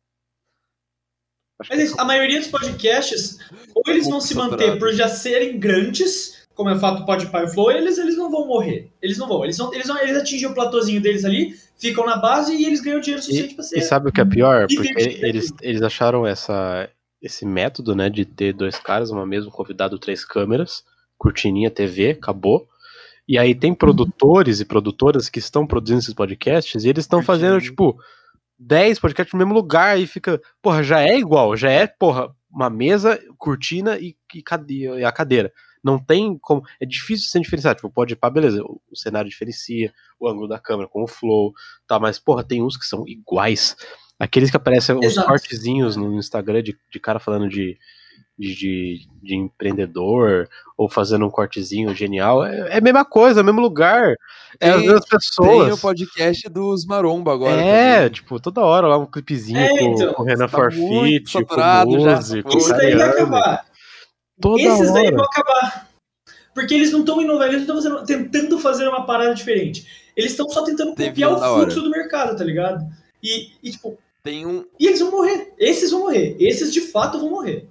Mas 1.60 1.72
é 1.72 1.76
que 1.76 1.84
isso, 1.84 2.00
a 2.00 2.06
maioria 2.06 2.40
dos 2.40 2.50
podcasts, 2.50 3.40
ou 3.74 3.84
eles 3.88 4.08
vão 4.08 4.22
se 4.22 4.36
manter 4.36 4.78
por 4.78 4.94
já 4.94 5.08
serem 5.08 5.60
grandes, 5.60 6.48
como 6.54 6.70
é 6.70 6.76
o 6.76 6.80
fato 6.80 7.00
do 7.00 7.06
Podpah 7.06 7.42
e 7.42 7.46
o 7.46 7.50
Flow, 7.50 7.72
eles, 7.72 7.98
eles 7.98 8.16
não 8.16 8.30
vão 8.30 8.48
morrer. 8.48 8.92
Eles 9.02 9.18
não 9.18 9.28
vão. 9.28 9.44
Eles, 9.44 9.58
vão, 9.58 9.74
eles, 9.74 9.88
vão, 9.88 9.98
eles 10.00 10.16
atingem 10.16 10.48
o 10.48 10.54
platôzinho 10.54 11.02
deles 11.02 11.26
ali, 11.26 11.56
ficam 11.78 12.06
na 12.06 12.18
base 12.18 12.56
e 12.56 12.66
eles 12.66 12.80
ganham 12.80 13.00
dinheiro 13.00 13.22
suficiente 13.24 13.56
pra 13.56 13.64
ser. 13.64 13.80
E 13.80 13.82
sabe 13.82 14.10
o 14.10 14.12
que 14.12 14.22
é 14.22 14.26
pior? 14.26 14.68
Porque 14.74 15.20
eles, 15.22 15.52
eles 15.62 15.82
acharam 15.82 16.26
essa, 16.26 16.90
esse 17.22 17.46
método, 17.46 17.96
né, 17.96 18.10
de 18.10 18.26
ter 18.26 18.54
dois 18.54 18.80
caras, 18.80 19.10
uma 19.10 19.26
mesmo 19.26 19.52
convidado, 19.52 20.00
três 20.00 20.24
câmeras, 20.24 20.84
cortininha, 21.18 21.72
TV, 21.72 22.12
acabou. 22.12 22.68
E 23.28 23.38
aí 23.38 23.54
tem 23.54 23.74
produtores 23.74 24.60
e 24.60 24.66
produtoras 24.66 25.30
que 25.30 25.40
estão 25.40 25.68
produzindo 25.68 26.00
esses 26.00 26.14
podcasts 26.14 26.84
e 26.84 26.90
eles 26.90 27.04
estão 27.04 27.22
fazendo, 27.22 27.60
tipo, 27.60 28.00
10 28.58 29.00
podcasts 29.00 29.34
no 29.34 29.40
mesmo 29.40 29.54
lugar 29.54 30.00
e 30.00 30.08
fica, 30.08 30.42
porra, 30.62 30.82
já 30.82 31.02
é 31.02 31.18
igual, 31.18 31.56
já 31.58 31.70
é, 31.70 31.86
porra, 31.88 32.34
uma 32.50 32.70
mesa, 32.70 33.20
cortina 33.38 33.98
e, 34.00 34.16
e 34.34 34.44
e 35.00 35.04
a 35.04 35.12
cadeira. 35.12 35.52
Não 35.84 36.00
tem 36.00 36.38
como. 36.40 36.64
É 36.82 36.86
difícil 36.86 37.30
se 37.30 37.40
diferenciar. 37.40 37.76
Tipo, 37.76 37.90
pode 37.90 38.16
pá, 38.16 38.30
beleza, 38.30 38.62
o, 38.64 38.82
o 38.92 38.96
cenário 38.96 39.30
diferencia, 39.30 39.94
o 40.20 40.28
ângulo 40.28 40.48
da 40.48 40.60
câmera 40.60 40.90
com 40.90 41.04
o 41.04 41.08
flow, 41.08 41.54
tá, 41.88 42.00
mas, 42.00 42.20
porra, 42.20 42.44
tem 42.44 42.64
uns 42.64 42.76
que 42.76 42.86
são 42.86 43.08
iguais. 43.08 43.76
Aqueles 44.20 44.50
que 44.50 44.58
aparecem 44.58 44.96
uns 44.96 45.06
Exato. 45.06 45.28
cortezinhos 45.28 45.96
no 45.96 46.14
Instagram 46.18 46.64
de, 46.64 46.76
de 46.92 47.00
cara 47.00 47.20
falando 47.20 47.48
de, 47.48 47.78
de, 48.38 48.56
de, 48.56 49.08
de 49.22 49.36
empreendedor 49.36 50.50
ou 50.76 50.90
fazendo 50.90 51.26
um 51.26 51.30
cortezinho 51.30 51.94
genial. 51.94 52.44
É, 52.44 52.76
é 52.76 52.78
a 52.78 52.82
mesma 52.82 53.06
coisa, 53.06 53.40
é 53.40 53.44
o 53.44 53.46
mesmo 53.46 53.62
lugar. 53.62 54.16
É 54.60 54.70
as 54.70 54.76
Tem- 54.78 54.86
mesmas 54.88 55.06
Tem 55.06 55.20
pessoas. 55.20 55.74
o 55.78 55.82
podcast 55.82 56.50
dos 56.50 56.86
Maromba 56.86 57.32
agora. 57.34 57.62
É, 57.62 57.96
também. 57.98 58.10
tipo, 58.12 58.40
toda 58.40 58.62
hora 58.62 58.88
lá 58.88 58.98
um 58.98 59.06
clipezinho 59.06 59.60
É, 59.60 59.70
com, 59.78 59.86
então, 59.94 60.14
com 60.14 60.24
o 60.24 60.26
Renan 60.26 60.48
tá 60.48 60.58
com 60.58 62.00
já, 62.00 62.12
essa 62.14 62.42
com 62.42 62.58
Isso 62.58 62.70
daí 62.70 62.96
vai 62.96 63.10
acabar. 63.10 63.66
Toda 64.42 64.62
Esses 64.62 64.94
daí 64.94 65.06
hora. 65.08 65.16
vão 65.16 65.26
acabar. 65.26 65.88
Porque 66.56 66.74
eles 66.74 66.92
não 66.92 67.02
estão 67.02 67.22
inovando, 67.22 67.54
eles 67.54 67.68
não 67.68 67.78
estão 67.78 68.04
tentando 68.04 68.58
fazer 68.58 68.88
uma 68.88 69.06
parada 69.06 69.36
diferente. 69.36 69.86
Eles 70.16 70.32
estão 70.32 70.50
só 70.50 70.64
tentando 70.64 70.96
copiar 70.96 71.32
o 71.32 71.38
fluxo 71.38 71.82
do 71.84 71.92
mercado, 71.92 72.36
tá 72.36 72.44
ligado? 72.44 72.84
E, 73.22 73.52
e, 73.62 73.72
tipo, 73.72 73.96
Tem 74.28 74.46
um, 74.46 74.66
e 74.78 74.88
eles 74.88 75.00
vão 75.00 75.12
morrer. 75.12 75.54
Esses 75.58 75.90
vão 75.90 76.02
morrer. 76.02 76.36
Esses 76.38 76.74
de 76.74 76.82
fato 76.82 77.18
vão 77.18 77.30
morrer. 77.30 77.70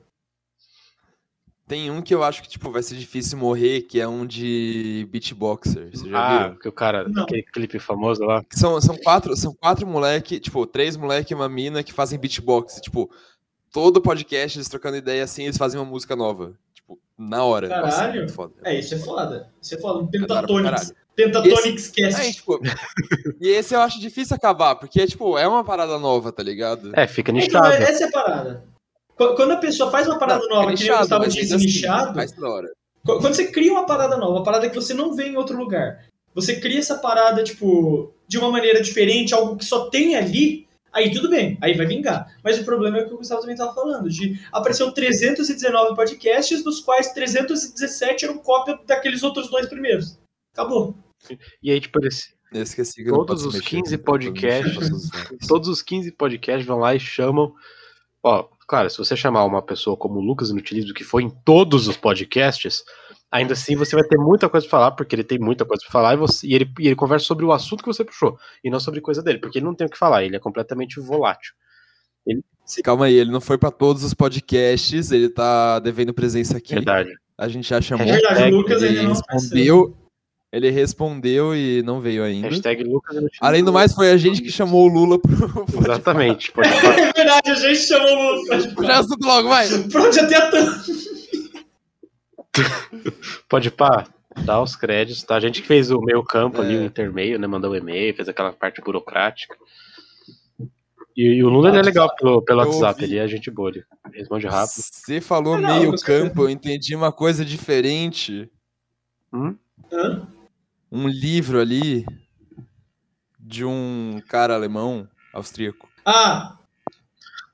tem 1.69 1.91
um 1.91 2.01
que 2.01 2.15
eu 2.15 2.23
acho 2.23 2.43
que 2.43 2.49
tipo, 2.49 2.71
vai 2.71 2.83
ser 2.83 2.95
difícil 2.97 3.37
morrer, 3.37 3.83
que 3.83 4.01
é 4.01 4.09
um 4.09 4.25
de 4.25 5.07
beatboxer. 5.11 5.91
Vocês 5.91 6.09
já 6.09 6.19
Ah, 6.19 6.43
viram? 6.45 6.57
que 6.59 6.69
o 6.69 6.73
cara, 6.73 7.07
Não. 7.09 7.25
aquele 7.25 7.43
clipe 7.43 7.79
famoso 7.79 8.23
lá. 8.25 8.43
São, 8.53 8.81
são, 8.81 8.97
quatro, 8.97 9.37
são 9.37 9.53
quatro 9.53 9.87
moleque, 9.87 10.41
tipo, 10.41 10.65
três 10.67 10.97
moleque 10.97 11.35
e 11.35 11.37
uma 11.37 11.49
mina 11.49 11.83
que 11.83 11.93
fazem 11.93 12.19
beatbox. 12.19 12.81
Tipo, 12.81 13.11
todo 13.73 14.01
podcast 14.01 14.57
eles 14.57 14.69
trocando 14.69 14.97
ideia 14.97 15.25
assim, 15.25 15.43
eles 15.45 15.59
fazem 15.59 15.79
uma 15.79 15.85
música 15.91 16.17
nova. 16.17 16.57
Tipo, 16.73 16.99
na 17.19 17.45
hora. 17.45 17.69
Nossa, 17.69 17.97
Caralho. 17.99 18.21
muito 18.21 18.33
foda. 18.33 18.55
É, 18.65 18.79
isso 18.79 18.95
é 18.95 18.99
foda. 18.99 19.53
Isso 19.61 19.75
é 19.75 19.79
foda. 19.79 19.99
Um 20.05 20.09
É 20.11 21.06
caralho. 21.17 21.43
Pentatonics 21.43 21.93
É, 21.99 22.33
tipo, 22.33 22.61
e 23.41 23.49
esse 23.49 23.75
eu 23.75 23.81
acho 23.81 23.99
difícil 24.01 24.37
acabar, 24.37 24.77
porque, 24.77 25.07
tipo, 25.07 25.39
é 25.39 25.47
uma 25.49 25.65
parada 25.65 25.99
nova, 25.99 26.31
tá 26.33 26.43
ligado? 26.43 26.93
É, 26.95 27.07
fica 27.07 27.31
Então, 27.33 27.61
nichado. 27.63 27.83
essa 27.83 28.05
é 28.05 28.09
a 28.09 28.11
parada. 28.13 28.65
Qu- 29.17 29.35
Quando 29.35 29.53
a 29.53 29.57
pessoa 29.57 29.91
faz 29.91 30.07
uma 30.07 30.19
parada 30.19 30.45
Não, 30.47 30.57
nova, 30.57 30.73
é 30.73 30.75
que 30.75 30.83
nem 30.85 30.93
o 30.93 30.99
Gustavo 30.99 31.29
disse, 31.29 31.55
assim, 31.55 31.65
nichado, 31.65 32.21
Quando 33.05 33.35
você 33.35 33.47
cria 33.51 33.73
uma 33.73 33.87
parada 33.87 34.17
nova, 34.17 34.33
uma 34.33 34.45
parada 34.45 34.69
que 34.69 34.75
você 34.75 34.93
não 34.93 35.15
vê 35.15 35.29
em 35.29 35.37
outro 35.37 35.57
lugar, 35.57 36.05
você 36.35 36.61
cria 36.61 36.79
essa 36.81 36.97
parada, 36.99 37.43
tipo, 37.43 38.13
de 38.29 38.37
uma 38.39 38.51
maneira 38.51 38.81
diferente, 38.83 39.33
algo 39.33 39.57
que 39.57 39.65
só 39.65 39.89
tem 39.89 40.17
ali, 40.17 40.67
aí 40.93 41.11
tudo 41.11 41.31
bem, 41.31 41.57
aí 41.63 41.75
vai 41.75 41.87
vingar. 41.87 42.27
Mas 42.45 42.59
o 42.59 42.65
problema 42.65 42.99
é 42.99 43.03
o 43.05 43.09
que 43.09 43.15
o 43.15 43.19
Gustavo 43.19 43.41
também 43.41 43.55
estava 43.55 43.73
falando, 43.75 44.11
de 44.11 44.39
apareceu 44.53 44.93
319 44.93 45.95
podcasts, 45.97 46.63
dos 46.63 46.81
quais 46.81 47.13
317 47.13 48.27
eram 48.27 48.37
cópia 48.39 48.79
daqueles 48.87 49.23
outros 49.23 49.49
dois 49.49 49.67
primeiros. 49.67 50.19
Acabou. 50.53 50.95
E 51.63 51.71
aí, 51.71 51.81
tipo, 51.81 51.99
eles, 52.01 52.37
Todos 53.09 53.45
os 53.45 53.55
mexer, 53.55 53.69
15 53.69 53.97
né? 53.97 54.03
Todo 54.03 54.23
mundo 54.23 54.33
podcasts, 54.33 55.11
todos 55.49 55.69
os 55.69 55.83
15 55.83 56.13
podcasts 56.13 56.67
vão 56.67 56.79
lá 56.79 56.95
e 56.95 57.01
chamam. 57.01 57.53
Ó, 58.23 58.49
claro, 58.67 58.89
se 58.89 58.99
você 58.99 59.17
chamar 59.17 59.45
uma 59.45 59.63
pessoa 59.63 59.97
como 59.97 60.19
o 60.19 60.23
Lucas 60.23 60.51
Inutilismo, 60.51 60.95
que 60.95 61.05
foi 61.05 61.25
em 61.25 61.31
todos 61.31 61.89
os 61.89 61.97
podcasts, 61.97 62.85
ainda 63.31 63.53
assim 63.53 63.77
você 63.77 63.97
vai 63.97 64.05
ter 64.05 64.17
muita 64.17 64.49
coisa 64.49 64.67
pra 64.67 64.79
falar, 64.79 64.91
porque 64.93 65.15
ele 65.15 65.25
tem 65.25 65.39
muita 65.39 65.65
coisa 65.65 65.83
pra 65.83 65.93
falar, 65.93 66.15
e, 66.15 66.17
você, 66.17 66.47
e 66.47 66.55
ele, 66.55 66.73
e 66.79 66.87
ele 66.87 66.97
conversa 66.97 67.27
sobre 67.27 67.45
o 67.45 67.53
assunto 67.53 67.83
que 67.83 67.89
você 67.89 68.05
puxou, 68.05 68.39
e 68.63 68.71
não 68.71 68.81
sobre 68.81 69.01
coisa 69.01 69.23
dele, 69.23 69.39
porque 69.39 69.59
ele 69.59 69.67
não 69.67 69.75
tem 69.75 69.87
o 69.87 69.91
que 69.91 69.99
falar, 69.99 70.25
ele 70.25 70.37
é 70.37 70.41
completamente 70.41 71.01
volátil. 71.01 71.53
Calma 72.83 73.07
aí, 73.07 73.15
ele 73.15 73.31
não 73.31 73.41
foi 73.41 73.59
pra 73.59 73.71
todos 73.71 74.03
os 74.03 74.15
podcasts, 74.15 75.13
ele 75.13 75.29
tá 75.29 75.79
devendo 75.79 76.13
presença 76.13 76.57
aqui. 76.57 76.75
Verdade. 76.75 77.13
A 77.39 77.49
gente 77.49 77.69
já 77.69 77.81
chamou. 77.81 78.07
É 78.07 78.13
verdade, 78.13 78.43
o 78.53 78.57
Lucas 78.57 78.83
ele 78.83 79.03
não 79.03 79.11
respondeu. 79.11 79.97
Ele 80.57 80.71
respondeu 80.71 81.55
e 81.55 81.83
não 81.83 82.01
veio 82.01 82.25
ainda. 82.25 82.49
Hashtag 82.49 82.83
Lucas. 82.83 83.15
Além 83.43 83.63
do 83.63 83.73
mais, 83.75 83.93
foi 83.93 84.11
a 84.11 84.17
gente 84.17 84.41
que 84.41 84.51
chamou 84.51 84.85
o 84.85 84.89
Lula 84.89 85.19
pro. 85.19 85.67
Exatamente. 85.79 86.51
Pode 86.51 86.67
É 86.73 87.13
verdade, 87.13 87.51
a 87.51 87.55
gente 87.55 87.81
chamou 87.81 88.09
o 88.09 88.35
Lula. 88.43 88.61
Já 88.87 88.99
assunto 89.01 89.27
logo, 89.27 89.49
vai! 89.51 89.69
Pronto, 89.91 90.15
já 90.15 90.27
tem 90.27 90.37
a. 90.39 90.51
Pode 93.49 93.71
pá, 93.71 94.07
dá 94.45 94.63
os 94.63 94.75
créditos, 94.75 95.23
tá? 95.23 95.37
A 95.37 95.41
gente 95.41 95.61
que 95.61 95.69
fez 95.69 95.91
o 95.91 96.01
meio 96.01 96.23
campo 96.23 96.61
ali, 96.61 96.75
É. 96.75 96.79
o 96.79 96.85
intermeio, 96.85 97.39
né? 97.39 97.47
Mandou 97.47 97.73
o 97.73 97.77
e-mail, 97.77 98.15
fez 98.15 98.29
aquela 98.29 98.53
parte 98.53 98.81
burocrática. 98.81 99.55
E, 101.17 101.23
e 101.37 101.45
o 101.45 101.49
Lula 101.49 101.69
ele 101.71 101.79
é 101.79 101.83
legal 101.83 102.15
pelo, 102.17 102.43
pelo 102.43 102.61
WhatsApp, 102.61 103.03
ouvi. 103.03 103.15
ele 103.15 103.19
é 103.23 103.29
gente 103.29 103.51
boa, 103.51 103.71
ele 103.71 103.85
responde 104.15 104.47
rápido. 104.47 104.83
Você 104.83 105.21
falou 105.21 105.59
Não, 105.59 105.69
meio 105.81 105.99
certeza. 105.99 106.05
campo, 106.29 106.43
eu 106.43 106.51
entendi 106.51 106.95
uma 106.95 107.13
coisa 107.13 107.45
diferente. 107.45 108.51
Hum? 109.33 109.55
Hã? 109.93 110.27
Um 110.97 111.09
livro 111.09 111.61
ali 111.61 112.07
de 113.39 113.67
um 113.67 114.19
cara 114.31 114.55
alemão, 114.55 115.07
austríaco. 115.31 115.87
Ah, 116.07 116.57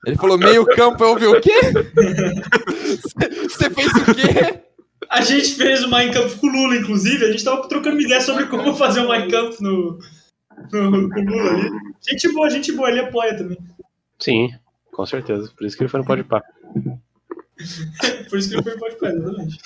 Ele 0.06 0.14
falou 0.14 0.38
meio 0.38 0.64
campo, 0.64 1.02
eu 1.02 1.10
ouvi 1.10 1.26
o 1.26 1.40
quê? 1.40 1.50
Você 3.50 3.68
fez 3.68 3.92
o 3.94 4.14
quê? 4.14 4.62
a 5.10 5.22
gente 5.22 5.56
fez 5.56 5.82
o 5.82 5.90
Minecraft 5.90 6.38
com 6.38 6.46
o 6.46 6.50
Lula, 6.50 6.76
inclusive. 6.76 7.24
A 7.24 7.32
gente 7.32 7.42
tava 7.42 7.68
trocando 7.68 8.00
ideia 8.00 8.20
sobre 8.20 8.46
como 8.46 8.76
fazer 8.76 9.00
o 9.00 9.08
Minecraft 9.08 9.60
no, 9.60 9.98
no, 10.72 11.10
com 11.10 11.20
o 11.20 11.24
Lula 11.24 11.50
ali. 11.50 11.68
Gente 12.08 12.32
boa, 12.32 12.48
gente 12.48 12.70
boa, 12.70 12.90
ele 12.90 13.00
apoia 13.00 13.36
também. 13.36 13.58
Sim, 14.20 14.54
com 14.92 15.04
certeza. 15.04 15.50
Por 15.58 15.66
isso 15.66 15.76
que 15.76 15.82
ele 15.82 15.90
foi 15.90 15.98
no 15.98 16.06
Pode 16.06 16.22
Pá. 16.22 16.40
Por 18.28 18.38
isso 18.38 18.48
que 18.48 18.54
ele 18.56 18.62
foi 18.62 18.78
pode 18.78 18.98
fazer, 18.98 19.18
exatamente. 19.18 19.58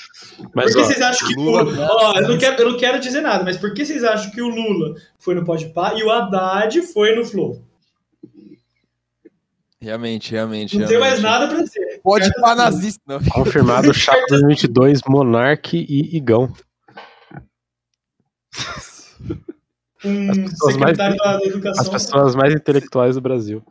Mas, 0.54 0.64
por 0.66 0.72
que 0.74 0.78
ó, 0.80 0.84
vocês 0.84 1.00
acham 1.02 1.28
que 1.28 1.34
o 1.36 1.40
Lula- 1.42 1.62
Lula. 1.62 1.88
Ó, 1.90 2.18
eu 2.18 2.28
não, 2.28 2.38
quero, 2.38 2.62
eu 2.62 2.70
não 2.72 2.76
quero 2.78 3.00
dizer 3.00 3.20
nada, 3.20 3.44
mas 3.44 3.56
por 3.56 3.72
que 3.74 3.84
vocês 3.84 4.02
acham 4.04 4.30
que 4.30 4.42
o 4.42 4.48
Lula 4.48 4.94
foi 5.18 5.34
no 5.34 5.44
Podpah 5.44 5.94
e 5.94 6.02
o 6.02 6.10
Haddad 6.10 6.80
foi 6.82 7.14
no 7.14 7.24
Flow? 7.24 7.62
Realmente, 9.80 10.32
realmente. 10.32 10.78
Não 10.78 10.86
tem 10.88 10.98
mais 10.98 11.20
realmente. 11.20 11.40
nada 11.40 11.54
pra 11.54 11.62
dizer. 11.64 12.00
Pode 12.02 12.32
pá 12.40 12.54
nazista. 12.54 13.00
Não. 13.06 13.20
confirmado 13.30 13.92
Chapo 13.94 14.24
2022, 14.28 15.02
Monark 15.06 15.76
e 15.76 16.16
Igão. 16.16 16.52
Um 20.04 20.30
As 20.30 20.38
pessoas 20.38 20.76
mais- 20.76 20.96
da, 20.98 21.08
da 21.10 21.36
As 21.36 21.42
Educação. 21.44 21.92
pessoas 21.92 22.34
mais 22.34 22.54
intelectuais 22.54 23.14
do 23.16 23.20
Brasil. 23.20 23.62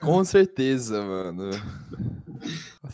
Com 0.00 0.22
certeza, 0.24 1.02
mano. 1.02 1.50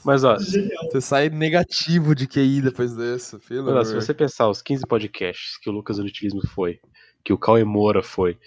Mas, 0.05 0.25
ó, 0.25 0.39
Genial. 0.39 0.85
Você 0.91 1.01
sai 1.01 1.29
negativo 1.29 2.15
de 2.15 2.27
QI 2.27 2.61
depois 2.63 2.95
dessa, 2.95 3.39
Olha, 3.51 3.85
se 3.85 3.95
você 3.95 4.15
pensar 4.15 4.49
os 4.49 4.63
15 4.63 4.87
podcasts 4.87 5.59
que 5.59 5.69
o 5.69 5.73
Lucas 5.73 5.99
Unitilismo 5.99 6.47
foi, 6.49 6.81
que 7.23 7.33
o 7.33 7.39
Cauê 7.39 7.65
Moura 7.65 8.03
foi, 8.03 8.39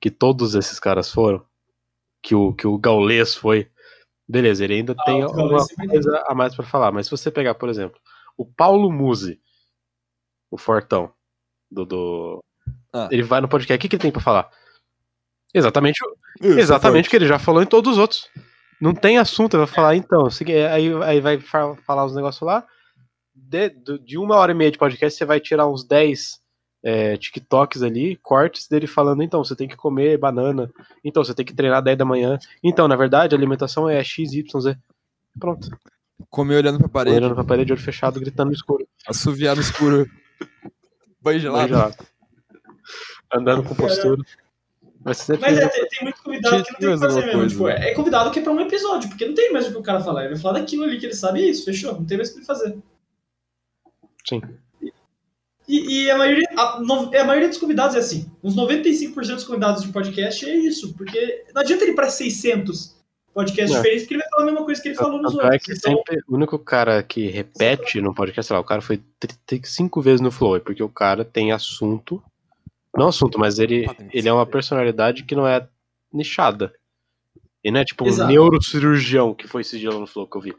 que 0.00 0.10
todos 0.10 0.54
esses 0.54 0.78
caras 0.80 1.10
foram, 1.12 1.44
que 2.22 2.34
o, 2.34 2.52
que 2.54 2.66
o 2.66 2.78
Gaulês 2.78 3.34
foi, 3.34 3.70
beleza, 4.28 4.64
ele 4.64 4.74
ainda 4.74 4.94
tem 5.04 5.24
o 5.24 5.32
Gaules 5.32 5.62
alguma 5.72 5.90
coisa 5.92 6.24
a 6.26 6.34
mais 6.34 6.54
pra 6.54 6.64
falar. 6.64 6.92
Mas 6.92 7.06
se 7.06 7.10
você 7.10 7.30
pegar, 7.30 7.54
por 7.54 7.68
exemplo, 7.68 7.98
o 8.36 8.44
Paulo 8.44 8.90
Musi, 8.90 9.40
o 10.50 10.56
Fortão, 10.58 11.12
do. 11.70 11.84
do- 11.84 12.44
Ah. 12.92 13.08
Ele 13.10 13.22
vai 13.22 13.40
no 13.40 13.48
podcast, 13.48 13.76
o 13.78 13.80
que, 13.80 13.88
que 13.88 13.96
ele 13.96 14.02
tem 14.02 14.10
pra 14.12 14.20
falar? 14.22 14.50
Exatamente, 15.54 15.98
Isso, 16.40 16.58
exatamente 16.58 17.06
o 17.06 17.10
que 17.10 17.16
ele 17.16 17.26
já 17.26 17.38
falou 17.38 17.62
em 17.62 17.66
todos 17.66 17.92
os 17.92 17.98
outros. 17.98 18.28
Não 18.80 18.94
tem 18.94 19.18
assunto, 19.18 19.56
vai 19.56 19.66
falar, 19.66 19.96
então, 19.96 20.28
aí, 20.72 20.92
aí 21.04 21.20
vai 21.20 21.38
fa- 21.40 21.76
falar 21.86 22.04
os 22.04 22.14
negócios 22.14 22.42
lá. 22.46 22.66
De, 23.34 23.70
de 24.04 24.18
uma 24.18 24.36
hora 24.36 24.52
e 24.52 24.54
meia 24.54 24.70
de 24.70 24.78
podcast, 24.78 25.16
você 25.18 25.24
vai 25.24 25.40
tirar 25.40 25.66
uns 25.68 25.84
10 25.84 26.40
é, 26.82 27.16
TikToks 27.16 27.82
ali, 27.82 28.16
cortes 28.22 28.68
dele 28.68 28.86
falando, 28.86 29.22
então, 29.22 29.42
você 29.42 29.56
tem 29.56 29.66
que 29.68 29.76
comer 29.76 30.18
banana, 30.18 30.70
então, 31.04 31.24
você 31.24 31.34
tem 31.34 31.44
que 31.44 31.54
treinar 31.54 31.82
10 31.82 31.98
da 31.98 32.04
manhã. 32.04 32.38
Então, 32.62 32.86
na 32.88 32.96
verdade, 32.96 33.34
a 33.34 33.38
alimentação 33.38 33.88
é 33.88 34.02
XYZ. 34.04 34.76
Pronto. 35.38 35.68
Comer 36.30 36.56
olhando 36.56 36.78
pra 36.78 36.88
parede, 36.88 37.16
Olhando 37.16 37.34
pra 37.34 37.44
parede, 37.44 37.72
olho 37.72 37.80
fechado, 37.80 38.18
gritando 38.20 38.48
no 38.48 38.54
escuro. 38.54 38.86
assoviar 39.06 39.54
no 39.54 39.60
escuro. 39.62 40.06
Banho 41.20 41.40
gelado. 41.40 41.68
gelado. 41.68 41.96
Andando 43.32 43.62
com 43.64 43.74
postura. 43.74 44.22
Mas 45.06 45.28
Mas 45.40 45.56
é, 45.56 45.68
tem, 45.68 45.86
tem 45.88 46.02
muito 46.02 46.20
convidado 46.20 46.64
que 46.64 46.72
não 46.72 46.78
tem 46.80 46.88
o 46.88 46.94
que 46.94 46.98
fazer 46.98 47.20
mesmo. 47.20 47.38
coisa. 47.38 47.54
Tipo, 47.54 47.68
é 47.68 47.94
convidado 47.94 48.30
que 48.32 48.40
é 48.40 48.42
pra 48.42 48.52
um 48.52 48.60
episódio, 48.60 49.08
porque 49.08 49.24
não 49.24 49.34
tem 49.34 49.52
mais 49.52 49.68
o 49.68 49.70
que 49.70 49.78
o 49.78 49.82
cara 49.82 50.00
falar. 50.00 50.22
Ele 50.24 50.34
vai 50.34 50.42
falar 50.42 50.58
daquilo 50.58 50.82
ali 50.82 50.98
que 50.98 51.06
ele 51.06 51.14
sabe 51.14 51.38
e 51.38 51.44
é 51.44 51.50
isso, 51.50 51.64
fechou. 51.64 51.92
Não 51.92 52.04
tem 52.04 52.16
mais 52.16 52.30
o 52.30 52.32
que 52.32 52.38
ele 52.40 52.44
fazer. 52.46 52.76
Sim. 54.28 54.42
E, 55.68 56.02
e 56.02 56.10
a, 56.10 56.18
maioria, 56.18 56.48
a, 56.56 56.76
a 56.78 57.24
maioria 57.24 57.48
dos 57.48 57.58
convidados 57.58 57.94
é 57.94 58.00
assim. 58.00 58.28
Uns 58.42 58.56
95% 58.56 59.14
dos 59.34 59.44
convidados 59.44 59.82
de 59.82 59.92
podcast 59.92 60.44
é 60.44 60.56
isso. 60.56 60.92
Porque 60.94 61.44
não 61.54 61.62
adianta 61.62 61.84
ele 61.84 61.92
ir 61.92 61.94
pra 61.94 62.10
600 62.10 62.96
podcasts 63.32 63.70
Não. 63.70 63.76
diferentes, 63.76 64.02
porque 64.02 64.14
ele 64.14 64.22
vai 64.22 64.30
falar 64.30 64.42
a 64.42 64.46
mesma 64.46 64.64
coisa 64.64 64.82
que 64.82 64.88
ele 64.88 64.94
falou 64.96 65.22
nos 65.22 65.34
é 65.34 65.36
outros. 65.36 65.62
que 65.62 65.72
Então, 65.72 65.92
sempre 65.96 66.20
o 66.26 66.34
único 66.34 66.58
cara 66.58 67.00
que 67.04 67.28
repete 67.28 68.00
no 68.00 68.12
podcast, 68.12 68.48
sei 68.48 68.54
lá, 68.54 68.60
o 68.60 68.64
cara 68.64 68.80
foi 68.80 69.00
35 69.20 70.02
vezes 70.02 70.20
no 70.20 70.32
Flow, 70.32 70.56
é 70.56 70.60
porque 70.60 70.82
o 70.82 70.88
cara 70.88 71.24
tem 71.24 71.52
assunto. 71.52 72.20
Não 72.96 73.08
assunto, 73.08 73.38
mas 73.38 73.58
ele, 73.58 73.86
Ah, 73.88 73.94
ele 74.12 74.28
é 74.28 74.32
uma 74.32 74.46
personalidade 74.46 75.24
que 75.24 75.34
não 75.34 75.46
é 75.46 75.66
nichada. 76.12 76.72
Ele 77.62 77.74
não 77.74 77.80
é 77.80 77.84
tipo 77.84 78.04
um 78.04 78.08
Exato. 78.08 78.30
neurocirurgião 78.30 79.34
que 79.34 79.48
foi 79.48 79.62
esse 79.62 79.78
dia 79.78 79.90
lá 79.90 79.98
no 79.98 80.06
Flow 80.06 80.26
que 80.28 80.36
eu 80.36 80.40
vi. 80.40 80.56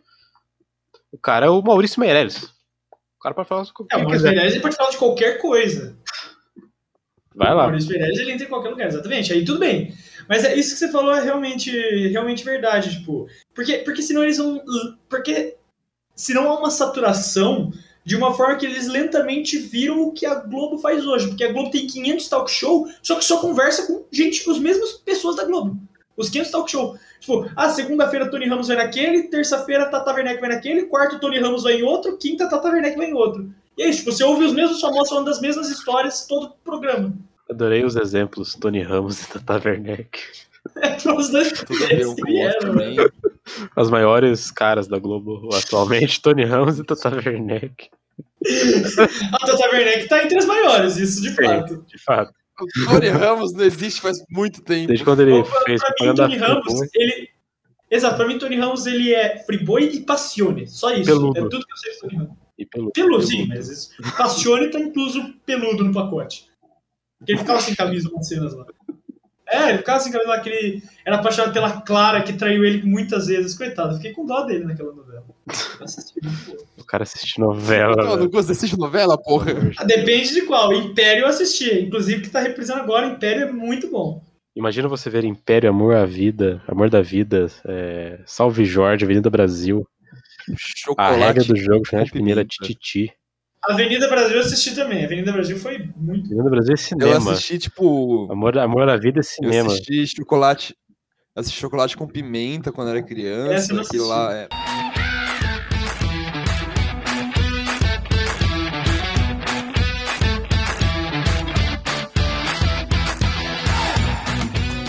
O 1.11 1.17
cara 1.17 1.45
é 1.45 1.49
o 1.49 1.61
Maurício 1.61 1.99
Meirelles. 1.99 2.43
O 3.17 3.19
cara 3.21 3.33
pode 3.33 3.47
falar 3.47 3.61
o 3.63 3.65
que 3.65 3.71
é, 3.91 3.95
o 3.95 3.99
Maurício 3.99 4.11
quiser. 4.11 4.29
Meirelles 4.29 4.53
ele 4.53 4.61
pode 4.61 4.75
falar 4.75 4.89
de 4.89 4.97
qualquer 4.97 5.41
coisa. 5.41 5.97
Vai 7.33 7.53
O 7.53 7.55
lá. 7.55 7.63
Maurício 7.63 7.89
Meirelles 7.89 8.19
ele 8.19 8.31
entra 8.31 8.45
em 8.45 8.49
qualquer 8.49 8.69
lugar, 8.69 8.87
exatamente. 8.87 9.31
Aí 9.31 9.45
tudo 9.45 9.59
bem. 9.59 9.93
Mas 10.27 10.43
é 10.43 10.55
isso 10.55 10.73
que 10.73 10.79
você 10.79 10.91
falou 10.91 11.15
é 11.15 11.23
realmente, 11.23 11.71
realmente 12.09 12.43
verdade, 12.43 12.97
tipo. 12.99 13.27
Porque, 13.55 13.77
porque 13.79 14.01
senão 14.01 14.23
eles 14.23 14.37
vão. 14.37 14.61
Porque 15.09 15.55
senão 16.13 16.49
há 16.51 16.59
uma 16.59 16.69
saturação 16.71 17.71
de 18.07 18.15
uma 18.15 18.33
forma 18.33 18.55
que 18.55 18.65
eles 18.65 18.87
lentamente 18.87 19.57
viram 19.57 20.01
o 20.03 20.13
que 20.13 20.25
a 20.25 20.35
Globo 20.35 20.77
faz 20.77 21.05
hoje. 21.05 21.27
Porque 21.27 21.43
a 21.43 21.51
Globo 21.51 21.69
tem 21.69 21.85
500 21.85 22.29
talk 22.29 22.49
show, 22.49 22.87
só 23.03 23.15
que 23.15 23.25
só 23.25 23.37
conversa 23.41 23.85
com 23.85 24.05
gente, 24.09 24.49
as 24.49 24.59
mesmas 24.59 24.93
pessoas 24.93 25.35
da 25.35 25.43
Globo. 25.43 25.77
Os 26.15 26.29
500 26.29 26.51
talk 26.53 26.71
show. 26.71 26.97
Tipo, 27.19 27.51
ah, 27.53 27.69
segunda-feira 27.69 28.31
Tony 28.31 28.47
Ramos 28.47 28.69
vai 28.69 28.77
naquele, 28.77 29.23
terça-feira 29.23 29.87
Tata 29.87 30.13
Werneck 30.13 30.39
vai 30.39 30.51
naquele, 30.51 30.83
quarto 30.83 31.19
Tony 31.19 31.37
Ramos 31.37 31.63
vai 31.63 31.73
em 31.73 31.83
outro, 31.83 32.15
quinta 32.15 32.47
Tata 32.49 32.69
Werneck 32.69 32.95
vai 32.95 33.07
em 33.07 33.13
outro. 33.13 33.51
E 33.77 33.83
é 33.83 33.89
isso, 33.89 33.99
tipo, 33.99 34.13
você 34.13 34.23
ouve 34.23 34.45
os 34.45 34.53
mesmos 34.53 34.79
famosos 34.79 35.09
falando 35.09 35.25
das 35.25 35.41
mesmas 35.41 35.69
histórias 35.69 36.25
todo 36.25 36.45
o 36.45 36.53
programa. 36.63 37.13
Adorei 37.49 37.83
os 37.83 37.97
exemplos, 37.97 38.55
Tony 38.55 38.83
Ramos 38.83 39.21
e 39.21 39.27
Tata 39.27 39.67
Werneck. 39.67 40.17
É, 40.75 40.97
os 41.11 41.29
dois 41.29 41.51
Tudo 41.53 41.81
a 41.85 41.87
ver 41.87 42.07
um 42.07 42.15
com 42.15 42.29
o 42.29 42.35
outro 42.35 42.59
também. 42.59 42.97
As 43.75 43.89
maiores 43.89 44.51
caras 44.51 44.87
da 44.87 44.99
Globo 44.99 45.49
atualmente, 45.55 46.21
Tony 46.21 46.43
Ramos 46.43 46.79
e 46.79 46.83
Tata 46.83 47.09
Werneck. 47.09 47.89
A 49.33 49.37
Tata 49.45 49.69
Werneck 49.71 50.07
tá 50.07 50.23
entre 50.23 50.37
as 50.37 50.45
maiores, 50.45 50.97
isso 50.97 51.21
de 51.21 51.29
Sim. 51.29 51.35
fato. 51.35 51.85
De 51.87 51.97
fato. 52.03 52.33
O 52.59 52.89
Tony 52.91 53.09
Ramos 53.09 53.53
não 53.53 53.63
existe 53.63 54.01
faz 54.01 54.17
muito 54.29 54.61
tempo. 54.63 54.87
Desde 54.87 55.05
quando 55.05 55.21
ele 55.21 55.43
Pra, 55.43 55.61
fez 55.61 55.79
pra 55.81 56.07
mim, 56.07 56.15
Tony 56.15 56.37
Ramos, 56.37 56.73
ele. 56.95 57.29
Exato, 57.89 58.17
pra 58.17 58.27
mim, 58.27 58.37
Tony 58.39 58.55
Ramos 58.57 58.85
ele 58.85 59.13
é 59.13 59.39
friboi 59.45 59.83
e 59.93 59.99
passione. 60.01 60.67
Só 60.67 60.91
isso. 60.93 61.05
Peludo. 61.05 61.37
É 61.37 61.41
tudo 61.43 61.65
que 61.65 61.71
eu 61.73 61.77
sei 61.77 61.93
de 61.93 61.99
Tony 61.99 62.15
Ramos. 62.17 62.33
e 62.57 62.65
pelo 62.65 62.91
Peludo, 62.91 63.23
sim, 63.23 63.47
mas 63.47 63.69
isso. 63.69 63.91
Passione 64.17 64.69
tá 64.69 64.79
incluso 64.79 65.33
peludo 65.45 65.83
no 65.83 65.93
pacote. 65.93 66.47
Porque 67.19 67.31
ele 67.33 67.39
ficava 67.39 67.61
sem 67.61 67.75
camisa 67.75 68.09
nas 68.11 68.27
cenas 68.27 68.53
lá. 68.55 68.65
É, 69.49 69.69
ele 69.69 69.77
ficava 69.77 69.99
sem 69.99 70.11
camisa 70.11 70.29
lá, 70.29 70.39
que 70.41 70.49
ele 70.49 70.83
era 71.05 71.15
apaixonado 71.15 71.53
pela 71.53 71.81
Clara, 71.81 72.21
que 72.21 72.33
traiu 72.33 72.65
ele 72.65 72.83
muitas 72.83 73.27
vezes. 73.27 73.57
Coitado, 73.57 73.93
eu 73.93 73.95
fiquei 73.95 74.11
com 74.11 74.25
dó 74.25 74.41
dele 74.43 74.65
naquela 74.65 74.93
novela. 74.93 75.23
Eu 75.79 75.85
assisti, 75.85 76.19
pô. 76.19 76.57
O 76.77 76.83
cara 76.83 77.03
assiste 77.03 77.39
novela. 77.39 77.95
Não, 77.95 78.17
não 78.17 78.29
gosto 78.29 78.51
assiste 78.51 78.77
novela, 78.77 79.17
porra. 79.17 79.53
Ah, 79.77 79.85
Depende 79.85 80.33
de 80.33 80.41
qual. 80.41 80.73
Império 80.73 81.23
eu 81.23 81.27
assisti. 81.27 81.79
Inclusive, 81.79 82.21
que 82.23 82.29
tá 82.29 82.41
reprisando 82.41 82.81
agora, 82.81 83.07
Império 83.07 83.43
é 83.47 83.51
muito 83.51 83.89
bom. 83.89 84.21
Imagina 84.55 84.87
você 84.87 85.09
ver 85.09 85.23
Império, 85.23 85.69
Amor 85.69 85.95
à 85.95 86.05
Vida, 86.05 86.61
Amor 86.67 86.89
da 86.89 87.01
Vida, 87.01 87.45
é, 87.65 88.19
Salve 88.25 88.65
Jorge, 88.65 89.05
Avenida 89.05 89.29
Brasil, 89.29 89.87
a 90.49 90.53
Chocolate. 90.57 91.19
regra 91.23 91.43
do 91.43 91.55
jogo, 91.55 91.87
final 91.87 92.03
de 92.03 92.11
pimenta. 92.11 92.43
Tititi. 92.43 93.13
Avenida 93.63 94.07
Brasil 94.07 94.35
eu 94.35 94.41
assisti 94.41 94.75
também. 94.75 95.03
Avenida 95.03 95.31
Brasil 95.31 95.57
foi 95.57 95.89
muito. 95.95 96.25
Avenida 96.27 96.49
Brasil 96.49 96.71
é 96.71 96.73
Eu 96.73 96.77
cinema. 96.77 97.31
assisti, 97.31 97.57
tipo. 97.59 98.31
Amor, 98.31 98.57
Amor 98.57 98.87
à 98.89 98.97
Vida 98.97 99.19
é 99.19 99.21
Eu 99.21 99.23
cinema. 99.23 99.67
assisti 99.73 100.07
chocolate. 100.15 100.75
Assisti 101.35 101.59
chocolate 101.59 101.97
com 101.97 102.07
pimenta 102.07 102.71
quando 102.71 102.89
era 102.89 102.99
Essa 102.99 103.03
eu 103.03 103.07
criança. 103.07 103.73
não 103.73 103.83
lá 104.07 104.33
é. 104.33 104.47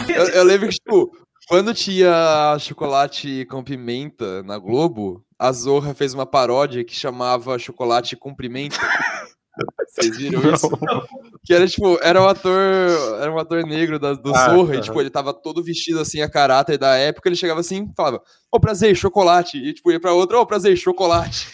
Eu, 0.09 0.27
eu 0.29 0.45
lembro 0.45 0.69
que, 0.69 0.75
tipo, 0.75 1.11
quando 1.49 1.73
tinha 1.75 2.57
chocolate 2.61 3.45
com 3.47 3.63
pimenta 3.65 4.43
na 4.43 4.59
Globo, 4.59 5.25
a 5.39 5.51
Zorra 5.53 5.95
fez 5.95 6.13
uma 6.15 6.27
paródia 6.27 6.85
que 6.85 6.95
chamava 6.95 7.59
Chocolate 7.59 8.17
com 8.17 8.35
Pimenta. 8.35 8.77
Vocês 9.89 10.17
viram 10.17 10.41
Não. 10.41 10.55
isso? 10.55 10.69
Que 11.45 11.53
era 11.55 11.67
tipo, 11.67 11.99
era 12.03 12.23
um 12.23 12.29
ator, 12.29 12.61
era 13.21 13.33
um 13.33 13.39
ator 13.39 13.65
negro 13.65 13.99
da- 13.99 14.13
do 14.15 14.33
Ah, 14.35 14.51
Zorra, 14.51 14.77
e 14.77 14.81
tipo, 14.81 15.01
ele 15.01 15.11
tava 15.11 15.33
todo 15.35 15.63
vestido 15.65 15.99
assim 15.99 16.21
a 16.21 16.31
caráter 16.31 16.79
da 16.79 16.95
época, 16.97 17.29
ele 17.29 17.35
chegava 17.37 17.59
assim 17.61 17.85
e 17.91 17.95
falava, 17.97 18.23
ô 18.53 18.61
prazer, 18.61 18.95
chocolate. 18.95 19.57
E 19.59 19.73
tipo, 19.73 19.91
ia 19.91 19.99
pra 19.99 20.13
outra, 20.13 20.39
ô 20.39 20.47
prazer, 20.47 20.77
chocolate. 20.77 21.49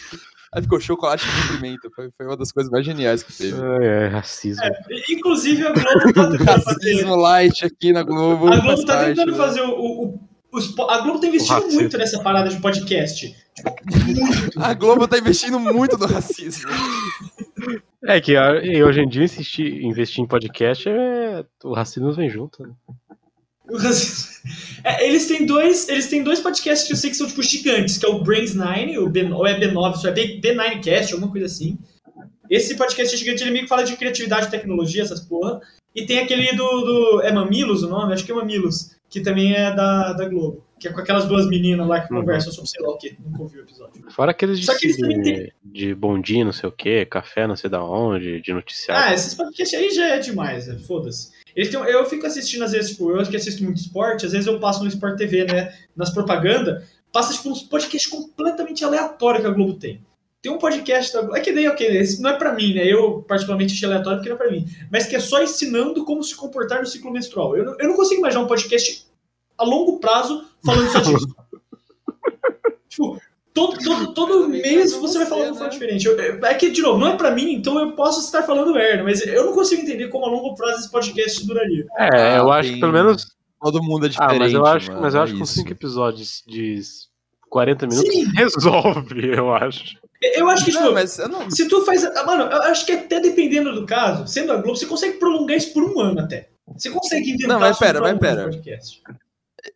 Aí 0.55 0.61
ficou 0.61 0.79
chocolate 0.79 1.25
com 1.27 1.55
pimenta. 1.55 1.89
Foi, 1.95 2.09
foi 2.15 2.25
uma 2.25 2.37
das 2.37 2.51
coisas 2.51 2.71
mais 2.71 2.85
geniais 2.85 3.21
que 3.21 3.33
teve. 3.33 3.55
Ai, 3.61 3.85
é, 3.85 4.07
racismo. 4.07 4.63
Inclusive, 5.09 5.67
a 5.67 5.71
Globo 5.73 6.13
tá 6.13 6.27
tentando 6.29 6.37
fazer. 6.63 6.91
Racismo 6.93 7.15
light 7.17 7.65
aqui 7.65 7.91
na 7.91 8.03
Globo. 8.03 8.47
A 8.51 8.57
Globo 8.59 8.85
tá 8.85 8.93
parte, 8.95 9.07
tentando 9.15 9.31
né? 9.31 9.37
fazer 9.37 9.61
o. 9.61 9.69
o- 9.71 10.19
o- 10.53 10.89
a 10.89 11.01
Globo 11.01 11.19
tá 11.19 11.27
investindo 11.27 11.67
muito 11.73 11.97
nessa 11.97 12.21
parada 12.23 12.47
de 12.49 12.61
podcast. 12.61 13.35
A 14.57 14.73
Globo 14.73 15.05
tá 15.07 15.17
investindo 15.17 15.59
muito 15.59 15.97
no 15.97 16.05
racismo. 16.05 16.69
É 18.05 18.21
que 18.21 18.37
a- 18.37 18.61
e 18.63 18.81
hoje 18.83 19.01
em 19.01 19.07
dia 19.09 19.23
insistir, 19.25 19.83
investir 19.83 20.23
em 20.23 20.27
podcast 20.27 20.87
é. 20.87 21.43
O 21.63 21.73
racismo 21.73 22.13
vem 22.13 22.29
junto. 22.29 22.63
né? 22.63 22.69
O 23.69 23.77
racismo- 23.77 24.35
É, 24.83 25.07
eles 25.07 25.25
têm 25.27 25.45
dois. 25.45 25.89
Eles 25.89 26.07
têm 26.07 26.23
dois 26.23 26.39
podcasts 26.39 26.85
que 26.87 26.93
eu 26.93 26.97
sei 26.97 27.09
que 27.09 27.15
são 27.17 27.25
tipo 27.25 27.41
gigantes, 27.41 27.97
que 27.97 28.05
é 28.05 28.09
o 28.09 28.21
Brains 28.23 28.53
9, 28.53 28.99
o 28.99 29.09
B, 29.09 29.23
ou 29.31 29.45
é 29.47 29.59
B9, 29.59 29.95
isso 29.97 30.07
é 30.07 30.11
B, 30.11 30.39
B9Cast, 30.39 31.13
alguma 31.13 31.31
coisa 31.31 31.47
assim. 31.47 31.77
Esse 32.49 32.75
podcast 32.75 33.17
gigante 33.17 33.41
ele 33.41 33.49
meio 33.51 33.63
que 33.63 33.69
fala 33.69 33.83
de 33.83 33.95
criatividade 33.97 34.45
e 34.47 34.51
tecnologia, 34.51 35.01
essas 35.01 35.19
porra. 35.21 35.59
E 35.95 36.05
tem 36.05 36.19
aquele 36.19 36.55
do, 36.55 36.67
do. 36.81 37.21
É 37.23 37.31
Mamilos 37.31 37.81
o 37.81 37.89
nome? 37.89 38.13
Acho 38.13 38.23
que 38.23 38.31
é 38.31 38.35
Mamilos, 38.35 38.91
que 39.09 39.21
também 39.21 39.53
é 39.55 39.73
da, 39.73 40.13
da 40.13 40.29
Globo. 40.29 40.63
Que 40.79 40.89
é 40.89 40.91
com 40.91 40.99
aquelas 40.99 41.25
duas 41.25 41.47
meninas 41.47 41.87
lá 41.87 42.01
que 42.01 42.13
Uhum. 42.13 42.19
conversam 42.19 42.51
sobre 42.51 42.69
sei 42.69 42.81
lá 42.85 42.89
o 42.91 42.97
que. 42.97 43.17
Nunca 43.25 43.41
ouvi 43.41 43.57
o 43.57 43.61
episódio. 43.61 44.03
Fora 44.11 44.29
aqueles 44.31 44.59
de, 44.59 44.65
Só 44.67 44.77
que 44.77 44.85
eles 44.87 44.97
também 44.97 45.21
de, 45.21 45.53
de 45.63 45.95
bondinho, 45.95 46.45
não 46.45 46.51
sei 46.53 46.69
o 46.69 46.71
que, 46.71 47.05
café, 47.05 47.47
não 47.47 47.55
sei 47.55 47.69
da 47.69 47.81
onde, 47.83 48.41
de 48.41 48.53
noticiário. 48.53 49.03
Ah, 49.09 49.13
esses 49.13 49.33
podcasts 49.33 49.79
aí 49.79 49.89
já 49.89 50.09
é 50.09 50.19
demais, 50.19 50.67
né? 50.67 50.77
Foda-se. 50.77 51.31
Eles 51.55 51.69
têm- 51.69 51.79
eu 51.79 52.05
fico 52.05 52.25
assistindo, 52.25 52.63
às 52.63 52.71
vezes, 52.73 52.91
tipo, 52.91 53.11
eu 53.11 53.23
que 53.25 53.35
assisto 53.35 53.63
muito 53.63 53.77
esporte, 53.77 54.25
às 54.25 54.33
vezes 54.33 54.45
eu 54.47 54.59
passo 54.59 54.83
no 54.83 54.89
Sport 54.89 55.17
TV, 55.17 55.45
né? 55.45 55.73
Nas 55.95 56.09
propagandas, 56.13 56.83
passa, 57.11 57.33
tipo, 57.33 57.49
uns 57.49 57.63
podcasts 57.63 58.11
completamente 58.11 58.83
aleatórios 58.83 59.41
que 59.41 59.47
a 59.47 59.53
Globo 59.53 59.73
tem. 59.75 60.01
Tem 60.41 60.51
um 60.51 60.57
podcast 60.57 61.13
da 61.13 61.21
Globo. 61.21 61.37
É 61.37 61.39
que 61.39 61.51
daí, 61.53 61.67
ok, 61.67 61.87
esse 61.97 62.21
não 62.21 62.31
é 62.31 62.37
pra 62.37 62.53
mim, 62.53 62.73
né? 62.73 62.85
Eu, 62.85 63.21
particularmente, 63.23 63.73
achei 63.73 63.87
aleatório 63.87 64.19
porque 64.19 64.29
não 64.29 64.35
é 64.35 64.39
pra 64.39 64.51
mim. 64.51 64.65
Mas 64.91 65.07
que 65.07 65.15
é 65.15 65.19
só 65.19 65.41
ensinando 65.41 66.03
como 66.03 66.21
se 66.23 66.35
comportar 66.35 66.81
no 66.81 66.85
ciclo 66.85 67.11
menstrual. 67.11 67.55
Eu, 67.55 67.75
eu 67.79 67.87
não 67.87 67.95
consigo 67.95 68.19
imaginar 68.19 68.43
um 68.43 68.47
podcast 68.47 69.07
a 69.57 69.63
longo 69.63 69.99
prazo 69.99 70.45
falando 70.63 70.91
só 70.91 70.99
disso. 70.99 71.35
tipo, 72.89 73.19
todo, 73.55 73.77
todo, 73.83 74.13
todo 74.13 74.49
mês 74.49 74.93
você 74.93 75.17
vai 75.19 75.27
falar 75.27 75.43
de 75.45 75.51
uma 75.51 75.57
forma 75.57 75.71
diferente. 75.71 76.05
Eu- 76.05 76.19
é 76.45 76.53
que, 76.55 76.69
de 76.69 76.81
novo, 76.81 76.99
não 76.99 77.07
é 77.07 77.15
pra 77.17 77.31
mim, 77.31 77.53
então 77.53 77.79
eu 77.79 77.93
posso 77.93 78.19
estar 78.19 78.43
falando 78.43 78.73
merda, 78.73 79.03
mas 79.03 79.25
eu 79.25 79.45
não 79.45 79.53
consigo 79.53 79.81
entender 79.81 80.09
como 80.09 80.25
a 80.25 80.29
longo 80.29 80.53
prazo 80.55 80.79
esse 80.81 80.91
podcast 80.91 81.45
duraria. 81.47 81.85
É, 81.97 82.37
eu 82.37 82.51
Ah, 82.51 82.57
acho 82.59 82.67
tem- 82.67 82.75
que 82.75 82.79
pelo 82.81 82.93
menos. 82.93 83.33
Todo 83.61 83.81
mundo 83.81 84.05
é 84.05 84.09
Ah, 84.09 84.27
diferente. 84.27 84.39
mas 84.39 84.53
eu 84.53 84.65
acho, 84.65 84.89
mano, 84.91 85.01
mas 85.01 85.13
eu 85.15 85.21
é 85.21 85.23
acho 85.23 85.33
que 85.33 85.39
com 85.39 85.45
cinco 85.45 85.71
episódios 85.71 86.43
de 86.45 86.79
40 87.49 87.87
minutos 87.87 88.13
Sim. 88.13 88.25
resolve, 88.35 89.27
eu 89.35 89.51
acho. 89.55 89.97
Eu 90.21 90.49
acho 90.49 90.65
que, 90.65 90.71
tipo, 90.71 90.83
Não, 90.83 90.93
mas 90.93 91.17
eu 91.17 91.27
não. 91.29 91.49
se 91.49 91.67
tu 91.67 91.83
faz. 91.83 92.03
ah, 92.03 92.23
Mano, 92.25 92.43
eu 92.43 92.61
acho 92.63 92.85
que 92.85 92.91
até 92.91 93.19
dependendo 93.19 93.73
do 93.73 93.85
caso, 93.85 94.27
sendo 94.27 94.51
a 94.51 94.57
Globo, 94.57 94.77
você 94.77 94.85
consegue 94.85 95.17
prolongar 95.17 95.57
isso 95.57 95.73
por 95.73 95.83
um 95.83 95.99
ano 95.99 96.19
até. 96.19 96.49
Você 96.75 96.89
consegue 96.91 97.29
inventar 97.31 97.47
Não, 97.49 97.59
mas 97.59 97.77
pera, 97.79 98.01
mas 98.01 98.19
pera. 98.19 98.43
podcast. 98.43 99.01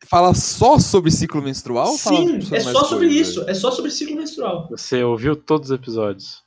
Fala 0.05 0.33
só 0.33 0.77
sobre 0.79 1.09
ciclo 1.11 1.41
menstrual? 1.41 1.87
Sim, 1.87 2.41
sobre 2.41 2.57
é 2.57 2.59
só 2.61 2.83
sobre 2.83 3.07
coisa? 3.07 3.21
isso. 3.21 3.43
É 3.49 3.53
só 3.53 3.71
sobre 3.71 3.91
ciclo 3.91 4.15
menstrual. 4.15 4.67
Você 4.69 5.03
ouviu 5.03 5.35
todos 5.35 5.69
os 5.71 5.75
episódios 5.75 6.43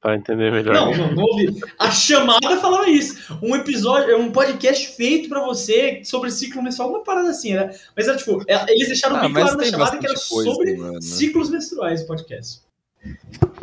para 0.00 0.14
entender 0.16 0.52
melhor. 0.52 0.74
Não, 0.74 0.94
não, 0.94 1.14
não 1.14 1.22
ouvi. 1.24 1.58
A 1.78 1.90
chamada 1.90 2.56
falava 2.58 2.88
isso. 2.88 3.16
Um 3.42 3.56
episódio, 3.56 4.16
um 4.18 4.30
podcast 4.30 4.94
feito 4.94 5.28
pra 5.28 5.44
você 5.44 6.02
sobre 6.04 6.30
ciclo 6.30 6.62
menstrual, 6.62 6.90
uma 6.90 7.02
parada 7.02 7.30
assim, 7.30 7.54
né? 7.54 7.74
Mas 7.96 8.06
era 8.08 8.16
tipo, 8.16 8.42
é- 8.46 8.70
eles 8.72 8.88
deixaram 8.88 9.16
Ah, 9.16 9.20
bem 9.22 9.32
claro 9.32 9.56
na 9.56 9.64
chamada 9.64 9.98
que 9.98 10.06
era 10.06 10.14
coisa, 10.14 10.50
sobre 10.50 10.76
mano. 10.76 11.02
ciclos 11.02 11.50
menstruais 11.50 12.02
o 12.02 12.06
podcast. 12.06 12.60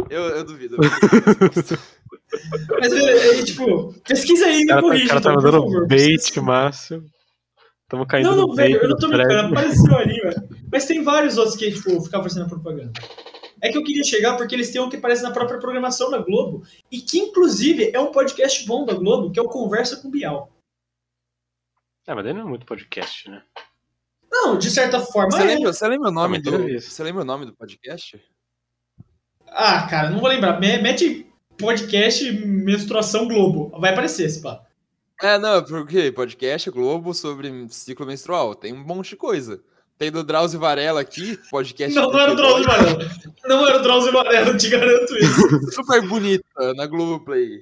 Eu, 0.10 0.22
eu 0.24 0.44
duvido. 0.44 0.78
Mas, 2.80 2.92
é, 2.92 3.40
é, 3.40 3.44
tipo, 3.44 3.94
pesquisa 4.08 4.46
aí 4.48 4.56
e 4.56 4.58
O 4.58 4.62
me 4.62 4.68
cara, 4.68 4.82
corrija, 4.82 5.06
o 5.06 5.08
cara 5.10 5.22
tá 5.22 5.30
então, 5.30 5.42
por 5.42 5.52
mandando 5.52 5.72
favor. 5.72 5.88
bait, 5.88 6.16
Pesquisa. 6.16 6.42
Márcio. 6.42 7.06
Tamo 7.94 8.08
caindo 8.08 8.32
Não, 8.32 8.48
não, 8.48 8.56
velho, 8.56 8.82
eu 8.82 8.90
não 8.90 8.98
tô 8.98 9.08
brincando, 9.08 9.50
apareceu 9.54 9.96
ali, 9.96 10.20
velho. 10.20 10.50
Mas 10.72 10.88
tem 10.88 11.04
vários 11.04 11.38
outros 11.38 11.56
que, 11.56 11.72
tipo, 11.72 12.02
ficavam 12.02 12.28
fazendo 12.28 12.50
propaganda. 12.50 12.92
É 13.62 13.70
que 13.72 13.78
eu 13.78 13.84
queria 13.84 14.04
chegar 14.04 14.36
porque 14.36 14.56
eles 14.56 14.72
têm 14.72 14.82
um 14.82 14.90
que 14.90 14.96
aparece 14.96 15.22
na 15.22 15.30
própria 15.30 15.60
programação 15.60 16.10
da 16.10 16.18
Globo 16.18 16.64
e 16.92 17.00
que, 17.00 17.20
inclusive, 17.20 17.92
é 17.94 18.00
um 18.00 18.12
podcast 18.12 18.66
bom 18.66 18.84
da 18.84 18.96
Globo, 18.96 19.30
que 19.32 19.40
é 19.40 19.44
o 19.44 19.48
Conversa 19.48 19.98
com 19.98 20.10
Bial. 20.10 20.52
Ah, 22.08 22.16
mas 22.16 22.24
daí 22.24 22.34
não 22.34 22.42
é 22.42 22.46
muito 22.46 22.66
podcast, 22.66 23.30
né? 23.30 23.44
Não, 24.32 24.58
de 24.58 24.72
certa 24.72 25.00
forma 25.00 25.30
Você 25.30 25.44
é. 25.44 25.46
lembra, 25.46 25.72
você 25.72 25.88
lembra 25.88 26.10
o 26.10 26.12
nome 26.12 26.38
Ah, 26.38 26.42
do. 26.42 26.82
Você 26.82 27.04
lembra 27.04 27.22
o 27.22 27.26
nome 27.26 27.46
do 27.46 27.54
podcast? 27.54 28.20
Ah, 29.50 29.86
cara, 29.88 30.10
não 30.10 30.20
vou 30.20 30.30
lembrar. 30.30 30.60
Me- 30.60 30.82
Mete 30.82 31.32
podcast 31.60 32.32
menstruação 32.44 33.28
Globo. 33.28 33.70
Vai 33.80 33.92
aparecer 33.94 34.26
esse 34.26 34.42
pá. 34.42 34.66
É, 35.22 35.38
não, 35.38 35.64
porque 35.64 36.12
podcast 36.12 36.70
Globo 36.72 37.14
sobre 37.14 37.68
ciclo 37.70 38.06
menstrual. 38.06 38.56
Tem 38.56 38.74
um 38.74 38.84
monte 38.84 39.12
de 39.12 39.16
coisa. 39.16 39.62
Tem 39.98 40.12
do 40.12 40.24
Drauzio 40.24 40.60
Varela 40.60 41.00
aqui, 41.02 41.40
podcast. 41.52 41.96
Não, 41.96 42.12
não 42.12 42.20
era 42.20 42.34
o 42.34 42.36
Drauzio 42.36 42.66
Varela. 42.66 43.12
Não 43.46 43.68
era 43.68 43.78
o 43.80 43.82
Drauzio 43.82 44.12
Varela, 44.12 44.48
eu 44.50 44.58
te 44.58 44.70
garanto 44.70 45.16
isso. 45.18 45.72
Super 45.72 46.02
bonita 46.08 46.74
na 46.76 46.86
Globoplay. 46.88 47.62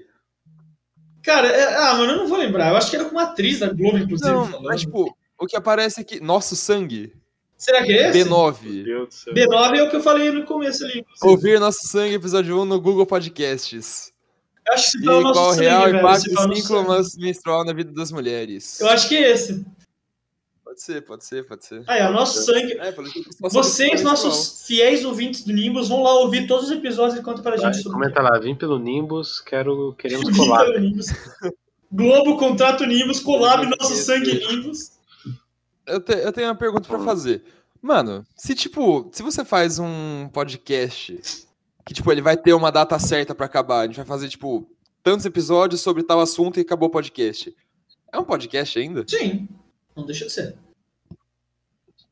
Cara, 1.24 1.48
é- 1.50 1.76
ah, 1.76 1.94
mano, 1.96 2.14
eu 2.14 2.18
não 2.20 2.28
vou 2.28 2.38
lembrar. 2.38 2.70
Eu 2.70 2.78
acho 2.78 2.90
que 2.90 2.96
era 2.96 3.06
com 3.06 3.12
uma 3.12 3.24
atriz 3.24 3.60
da 3.60 3.70
Globo, 3.72 3.98
inclusive. 3.98 4.30
Não, 4.32 4.46
falando. 4.48 4.64
mas 4.66 4.82
tipo, 4.82 5.16
o 5.38 5.46
que 5.46 5.56
aparece 5.56 6.02
aqui. 6.02 6.20
Nosso 6.20 6.56
Sangue. 6.56 7.14
Será 7.58 7.84
que 7.84 7.92
é 7.92 8.10
esse? 8.10 8.24
Meu 8.24 8.34
B9. 8.34 8.84
Deus 8.84 9.08
do 9.10 9.14
céu. 9.14 9.34
B9 9.36 9.76
é 9.78 9.84
o 9.84 9.90
que 9.92 9.96
eu 9.98 10.02
falei 10.02 10.32
no 10.32 10.46
começo 10.46 10.84
ali. 10.84 11.00
inclusive. 11.02 11.30
Ouvir 11.30 11.60
Nosso 11.60 11.88
Sangue, 11.88 12.16
episódio 12.16 12.60
1 12.60 12.66
no 12.66 12.82
Google 12.82 13.06
Podcasts. 13.06 14.11
Eu 14.68 14.74
acho 14.74 14.86
que 14.86 14.92
se 14.92 14.98
E 15.02 15.06
fala 15.06 15.18
o 15.18 15.22
nosso 15.22 15.34
qual 15.40 15.50
o 15.50 15.54
sangue, 15.54 15.66
real 15.68 15.84
velho, 15.86 15.98
impacto 16.00 16.32
nosso 16.34 16.56
ciclo 16.56 17.22
menstrual 17.26 17.66
na 17.66 17.74
vida 17.74 17.92
das 17.92 18.12
mulheres? 18.12 18.80
Eu 18.80 18.90
acho 18.90 19.10
que 19.10 19.16
é 19.18 19.32
esse. 19.32 19.66
Pode 20.64 20.82
ser, 20.82 21.02
pode 21.02 21.26
ser, 21.26 21.46
pode 21.48 21.66
ser. 21.66 21.84
Aí, 21.88 22.02
ó, 22.02 22.12
nosso 22.12 22.44
sangue. 22.44 22.74
É, 22.80 22.96
Vocês, 23.42 24.02
nossos 24.04 24.66
fiéis 24.66 25.04
ouvintes 25.04 25.44
do 25.44 25.52
Nimbus, 25.52 25.90
vão 25.90 26.02
lá 26.04 26.14
ouvir 26.20 26.48
todos 26.48 26.68
os 26.70 26.72
episódios 26.72 27.20
e 27.20 27.24
conta 27.24 27.42
pra 27.42 27.58
Vai, 27.58 27.74
gente 27.74 27.84
sobre 27.84 28.00
comenta 28.00 28.22
lá, 28.22 28.40
vim 28.40 28.56
pelo 28.56 28.80
Nimbus, 28.80 29.42
quero, 29.42 29.94
queremos 29.98 30.30
Vim 30.30 30.38
colar. 30.38 30.64
pelo 30.66 30.80
Nimbus. 30.80 31.08
Globo, 31.92 32.38
contrato 32.38 32.86
Nimbus, 32.86 33.20
collab, 33.20 33.66
nosso 33.66 33.96
sangue 33.96 34.46
Nimbus. 34.48 34.92
Eu, 35.86 36.00
te- 36.00 36.14
eu 36.14 36.32
tenho 36.32 36.48
uma 36.48 36.56
pergunta 36.56 36.88
pra 36.88 37.00
fazer. 37.00 37.44
Mano, 37.82 38.26
se 38.38 38.56
tipo, 38.56 39.10
se 39.12 39.22
você 39.24 39.44
faz 39.44 39.78
um 39.78 40.30
podcast 40.32 41.48
que 41.86 41.94
tipo, 41.94 42.12
ele 42.12 42.22
vai 42.22 42.38
ter 42.38 42.54
uma 42.54 42.72
data 42.72 42.98
certa 43.00 43.34
pra 43.34 43.46
acabar, 43.46 43.82
a 43.82 43.86
gente 43.86 43.98
vai 43.98 44.06
fazer 44.06 44.30
tipo 44.30 44.70
tantos 45.04 45.26
episódios 45.26 45.82
sobre 45.82 46.04
tal 46.04 46.20
assunto 46.20 46.60
e 46.60 46.62
acabou 46.62 46.90
o 46.90 46.92
podcast. 46.92 47.56
É 48.12 48.18
um 48.18 48.24
podcast 48.24 48.78
ainda? 48.78 49.04
Sim, 49.08 49.48
não 49.96 50.06
deixa 50.06 50.26
de 50.26 50.32
ser. 50.32 50.56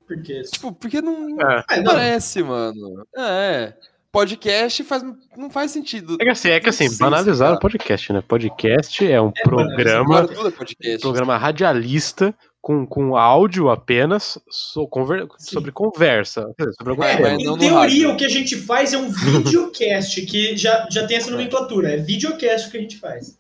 Porque. 0.07 0.41
Tipo, 0.43 0.71
porque 0.71 1.01
não 1.01 1.39
É. 1.39 1.63
Ah, 1.67 1.77
não, 1.77 1.83
parece, 1.83 2.41
mano. 2.41 3.05
É. 3.15 3.73
Podcast 4.11 4.83
faz, 4.85 5.03
não 5.37 5.51
faz 5.51 5.69
sentido. 5.69 6.17
É 6.19 6.23
que 6.23 6.29
assim, 6.31 6.49
é 6.49 6.59
que 6.59 6.69
assim, 6.69 6.97
banalizaram 6.97 7.57
o 7.57 7.59
podcast, 7.59 8.11
né? 8.11 8.23
Podcast 8.27 9.05
é 9.05 9.21
um 9.21 9.31
programa, 9.31 10.17
Agora 10.21 10.27
tudo 10.27 10.47
é 10.47 10.51
podcast. 10.51 10.99
programa 10.99 11.37
radialista 11.37 12.35
com, 12.69 12.85
com 12.85 13.15
áudio 13.17 13.67
apenas 13.71 14.37
so- 14.47 14.87
conver- 14.87 15.27
Sim. 15.39 15.53
sobre 15.53 15.71
conversa. 15.71 16.53
dizer, 16.55 16.71
Sobre 16.77 16.93
É, 17.03 17.33
em 17.33 17.57
teoria, 17.57 17.71
rádio. 17.73 18.11
o 18.11 18.15
que 18.15 18.25
a 18.25 18.29
gente 18.29 18.55
faz 18.57 18.93
é 18.93 18.97
um 18.99 19.09
videocast, 19.09 20.21
que 20.27 20.55
já, 20.55 20.87
já 20.91 21.07
tem 21.07 21.17
essa 21.17 21.31
nomenclatura. 21.31 21.93
É 21.93 21.97
videocast 21.97 22.69
que 22.69 22.77
a 22.77 22.81
gente 22.81 22.97
faz. 22.99 23.39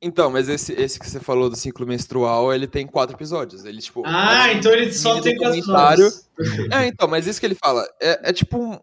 Então, 0.00 0.30
mas 0.30 0.48
esse, 0.48 0.72
esse 0.72 0.98
que 0.98 1.08
você 1.08 1.20
falou 1.20 1.50
do 1.50 1.56
ciclo 1.56 1.86
menstrual, 1.86 2.50
ele 2.54 2.66
tem 2.66 2.86
quatro 2.86 3.14
episódios. 3.14 3.66
Ele, 3.66 3.82
tipo, 3.82 4.02
Ah, 4.06 4.46
um 4.48 4.52
então 4.52 4.72
ele 4.72 4.90
só 4.90 5.20
tem 5.20 5.36
quatro 5.36 5.58
episódios. 5.58 6.26
É, 6.72 6.86
então, 6.86 7.06
mas 7.06 7.26
isso 7.26 7.38
que 7.38 7.44
ele 7.46 7.54
fala 7.56 7.86
é, 8.00 8.30
é 8.30 8.32
tipo 8.32 8.56
um, 8.58 8.78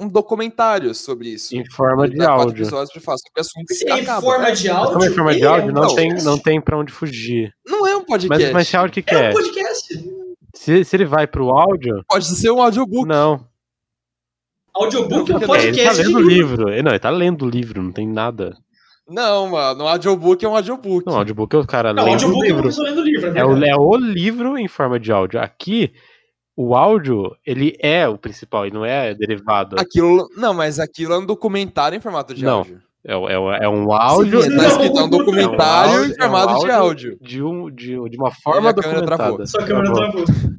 um 0.00 0.08
documentário 0.08 0.94
sobre 0.94 1.28
isso. 1.30 1.56
Em 1.56 1.64
forma 1.70 2.08
de 2.08 2.22
áudio. 2.22 2.62
episódios 2.62 3.04
falar 3.04 3.18
sobre 3.18 3.32
o 3.36 3.40
assunto 3.40 3.74
Se 3.74 3.88
é 3.90 3.98
em 3.98 4.02
acaba. 4.02 4.20
forma 4.22 4.48
É, 4.48 4.52
de 4.52 4.68
áudio. 4.68 4.92
Como 4.92 5.04
é 5.04 5.10
forma 5.10 5.34
de 5.34 5.42
é 5.42 5.46
áudio, 5.46 5.70
um 5.70 5.72
não 5.72 5.86
tem, 5.86 5.96
podcast. 6.08 6.24
não 6.24 6.38
tem 6.38 6.60
pra 6.60 6.78
onde 6.78 6.92
fugir. 6.92 7.52
Não 7.66 7.86
é 7.86 7.96
um 7.96 8.04
podcast. 8.04 8.44
Mas, 8.44 8.52
mas 8.52 8.74
áudio 8.74 9.02
que 9.02 9.14
É 9.14 9.16
um 9.16 9.20
quer? 9.20 9.32
podcast. 9.32 10.04
Se, 10.54 10.84
se 10.84 10.96
ele 10.96 11.04
vai 11.04 11.26
pro 11.26 11.50
áudio, 11.50 12.02
Pode 12.08 12.24
ser 12.26 12.50
um 12.50 12.62
audiobook. 12.62 13.06
não. 13.08 13.46
Audiobook 14.74 15.30
é 15.32 15.36
um 15.36 15.40
Não, 15.40 15.54
É, 15.54 15.58
ele 15.66 15.76
tá 15.76 15.82
podcast 15.82 16.02
de 16.02 16.06
lendo 16.08 16.16
o 16.16 16.20
livro. 16.28 16.34
livro. 16.56 16.68
Ele- 16.70 16.82
Não, 16.82 16.90
ele 16.92 16.98
tá 16.98 17.10
lendo 17.10 17.44
o 17.44 17.48
livro, 17.50 17.82
não 17.82 17.92
tem 17.92 18.06
nada. 18.06 18.56
Não, 19.08 19.48
mano. 19.48 19.84
Um 19.84 19.88
audiobook 19.88 20.44
é 20.44 20.48
um 20.48 20.54
audiobook. 20.54 21.06
Não, 21.06 21.16
audiobook 21.16 21.56
é 21.56 21.58
o 21.58 21.66
cara 21.66 21.92
Não, 21.94 22.04
lendo 22.04 22.10
o 22.10 22.12
audiobook 22.14 22.44
é 22.44 22.48
livro. 22.52 22.82
lendo 22.82 23.00
livro. 23.02 23.26
É 23.36 23.40
É 23.40 23.44
o, 23.44 23.64
é 23.64 23.74
o 23.76 23.96
livro 23.96 24.58
em 24.58 24.68
forma 24.68 25.00
de 25.00 25.10
áudio. 25.10 25.40
Aqui, 25.40 25.92
o 26.60 26.74
áudio, 26.74 27.36
ele 27.46 27.76
é 27.78 28.08
o 28.08 28.18
principal, 28.18 28.66
ele 28.66 28.74
não 28.74 28.84
é 28.84 29.14
derivado. 29.14 29.76
Aquilo, 29.78 30.28
não, 30.36 30.52
mas 30.52 30.80
aquilo 30.80 31.12
é 31.14 31.18
um 31.18 31.24
documentário 31.24 31.96
em 31.96 32.00
formato 32.00 32.34
de 32.34 32.44
Não. 32.44 32.58
áudio. 32.58 32.82
É, 33.06 33.12
é, 33.14 33.64
é 33.64 33.68
um 33.68 33.92
áudio. 33.92 34.42
Sim, 34.42 34.56
tá 34.56 34.66
escrito, 34.66 34.98
é 34.98 35.02
um 35.04 35.08
documentário 35.08 35.94
é 35.94 36.00
um 36.00 36.04
informado 36.06 36.50
é 36.50 36.56
um 36.56 36.58
de 36.64 36.70
áudio. 36.72 37.18
De, 37.20 37.40
um, 37.42 37.70
de, 37.70 37.86
de 38.10 38.16
uma 38.16 38.32
forma 38.42 38.70
a 38.70 38.74
câmera 38.74 39.00
documentada. 39.02 39.16
travou. 39.16 39.46
Sua 39.46 39.64
câmera 39.64 39.92
Travou. 39.94 40.24
travou. 40.24 40.58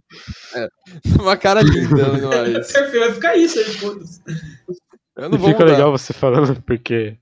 Uma 1.21 1.37
cara 1.37 1.61
linda, 1.61 2.07
não 2.17 2.31
é 2.33 2.49
isso? 2.59 2.73
Vai 2.73 3.13
ficar 3.13 3.35
isso 3.35 3.59
aí, 3.59 3.65
foda-se. 3.65 4.21
Eu 5.17 5.25
E 5.25 5.29
não 5.29 5.37
vou 5.37 5.49
fica 5.49 5.59
mudar. 5.63 5.71
legal 5.75 5.91
você 5.91 6.13
falando, 6.13 6.61
porque. 6.61 7.17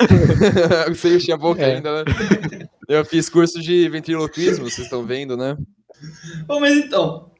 Você 0.88 1.16
enchia 1.16 1.34
a 1.34 1.38
boca 1.38 1.62
É. 1.62 1.76
ainda, 1.76 2.04
né? 2.04 2.68
Eu 2.88 3.04
fiz 3.04 3.28
curso 3.30 3.60
de 3.62 3.88
ventriloquismo, 3.88 4.68
vocês 4.68 4.86
estão 4.86 5.02
vendo, 5.06 5.34
né? 5.36 5.56
Bom, 6.46 6.60
mas 6.60 6.76
então, 6.76 7.30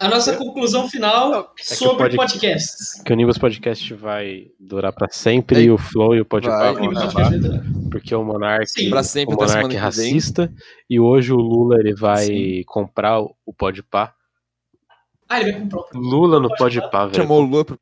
a 0.00 0.08
nossa 0.08 0.36
conclusão 0.36 0.88
final 0.88 1.52
que 1.54 1.64
sobre 1.66 1.94
o 1.94 1.96
pod- 1.98 2.16
podcasts. 2.16 3.02
que 3.02 3.12
o 3.12 3.16
Nimbus 3.16 3.38
Podcast 3.38 3.94
vai 3.94 4.50
durar 4.58 4.92
pra 4.92 5.08
sempre 5.10 5.60
É, 5.60 5.62
e 5.64 5.70
o 5.70 5.78
Flow 5.78 6.14
e 6.14 6.20
o 6.20 6.24
Podpah 6.24 6.72
vão 6.72 6.90
acabar. 6.90 7.12
podcast? 7.12 7.88
Porque 7.90 8.14
o 8.14 8.22
Monark, 8.24 8.66
Sim. 8.70 8.90
Pra 8.90 9.02
sempre 9.02 9.34
o 9.34 9.38
Monark 9.38 9.66
é 9.66 9.68
que 9.68 9.76
racista 9.76 10.52
e 10.88 10.98
hoje 11.00 11.32
o 11.32 11.36
Lula 11.36 11.78
ele 11.78 11.94
vai 11.94 12.26
Sim. 12.26 12.62
comprar 12.66 13.20
o 13.20 13.34
Podpah. 13.56 14.12
Ah, 15.28 15.40
ele 15.40 15.52
vai 15.52 15.60
comprar 15.62 15.80
o 15.80 15.98
Lula 15.98 16.40
no 16.40 16.48
Podpah. 16.56 17.06
Velho. 17.06 17.14
Chamou 17.16 17.42
o 17.42 17.46
Lua 17.46 17.64
pro... 17.64 17.74
O 17.76 17.78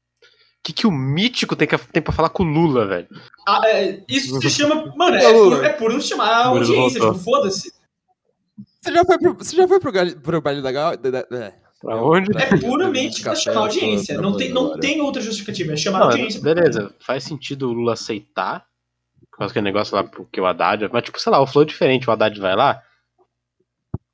que, 0.66 0.72
que 0.72 0.86
o 0.86 0.90
mítico 0.90 1.54
tem, 1.54 1.68
que, 1.68 1.78
tem 1.78 2.02
pra 2.02 2.12
falar 2.12 2.28
com 2.28 2.42
o 2.42 2.46
Lula, 2.46 2.86
velho? 2.86 3.06
Ah, 3.46 3.60
é, 3.66 4.02
isso 4.08 4.40
se 4.40 4.50
chama. 4.50 4.92
Mano, 4.98 5.14
é, 5.16 5.28
Lula. 5.28 5.64
é 5.64 5.68
puro 5.72 6.02
chamar 6.02 6.28
a 6.28 6.46
audiência, 6.46 7.00
tipo, 7.00 7.14
foda-se. 7.14 7.72
Você 8.82 8.92
já 8.92 9.04
foi 9.04 9.16
pro, 9.18 9.34
você 9.34 9.54
já 9.56 9.68
foi 9.68 9.78
pro, 9.78 9.92
pro 10.20 10.40
baile 10.40 10.62
da 10.62 10.72
Gal... 10.72 10.96
da- 10.96 11.10
da- 11.10 11.26
é. 11.36 11.54
Pra 11.86 12.02
onde? 12.02 12.30
Pra- 12.32 12.42
É 12.42 12.56
puramente 12.58 13.22
pra 13.22 13.34
chamar 13.36 13.60
audiência. 13.60 14.20
Não 14.20 14.36
tem, 14.36 14.50
não 14.52 14.78
tem 14.78 15.00
outra 15.00 15.22
justificativa. 15.22 15.72
É 15.72 15.76
chamar 15.76 15.98
a 15.98 16.00
Não, 16.00 16.06
audiência. 16.10 16.40
beleza, 16.40 16.92
faz 16.98 17.22
sentido 17.24 17.68
o 17.68 17.72
Lula 17.72 17.92
aceitar, 17.92 18.66
por 19.30 19.38
causa 19.38 19.50
daquele 19.52 19.64
negócio 19.66 19.94
lá, 19.94 20.02
porque 20.02 20.40
o 20.40 20.46
Haddad. 20.46 20.88
Mas, 20.92 21.04
tipo, 21.04 21.20
sei 21.20 21.30
lá, 21.30 21.40
o 21.40 21.46
Flow 21.46 21.62
é 21.62 21.66
diferente, 21.66 22.08
o 22.08 22.12
Haddad 22.12 22.38
vai 22.40 22.56
lá. 22.56 22.82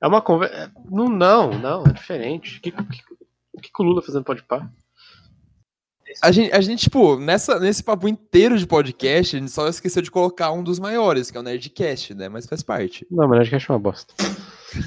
É 0.03 0.07
uma 0.07 0.21
conversa. 0.21 0.71
Não, 0.91 1.09
não, 1.09 1.59
não, 1.59 1.85
é 1.87 1.93
diferente. 1.93 2.59
O 2.59 2.61
que, 2.61 2.71
que, 2.73 2.83
o 3.55 3.61
que, 3.61 3.71
que 3.73 3.83
o 3.83 3.85
Lula 3.85 4.03
fazendo 4.03 4.25
pode 4.25 4.43
pá? 4.43 4.69
A 6.23 6.31
gente, 6.31 6.53
a 6.53 6.61
gente, 6.61 6.81
tipo, 6.81 7.17
nessa, 7.19 7.59
nesse 7.59 7.83
papo 7.83 8.07
inteiro 8.07 8.59
de 8.59 8.67
podcast, 8.67 9.35
a 9.35 9.39
gente 9.39 9.51
só 9.51 9.67
esqueceu 9.67 10.03
de 10.03 10.11
colocar 10.11 10.53
um 10.53 10.63
dos 10.63 10.79
maiores, 10.79 11.31
que 11.31 11.39
é 11.39 11.41
o 11.41 11.43
Nerdcast, 11.43 12.13
né? 12.15 12.29
Mas 12.29 12.45
faz 12.47 12.63
parte. 12.63 13.07
Não, 13.11 13.27
mas 13.27 13.41
acho 13.41 13.49
que 13.51 13.57
é 13.57 13.75
uma 13.75 13.79
bosta. 13.79 14.13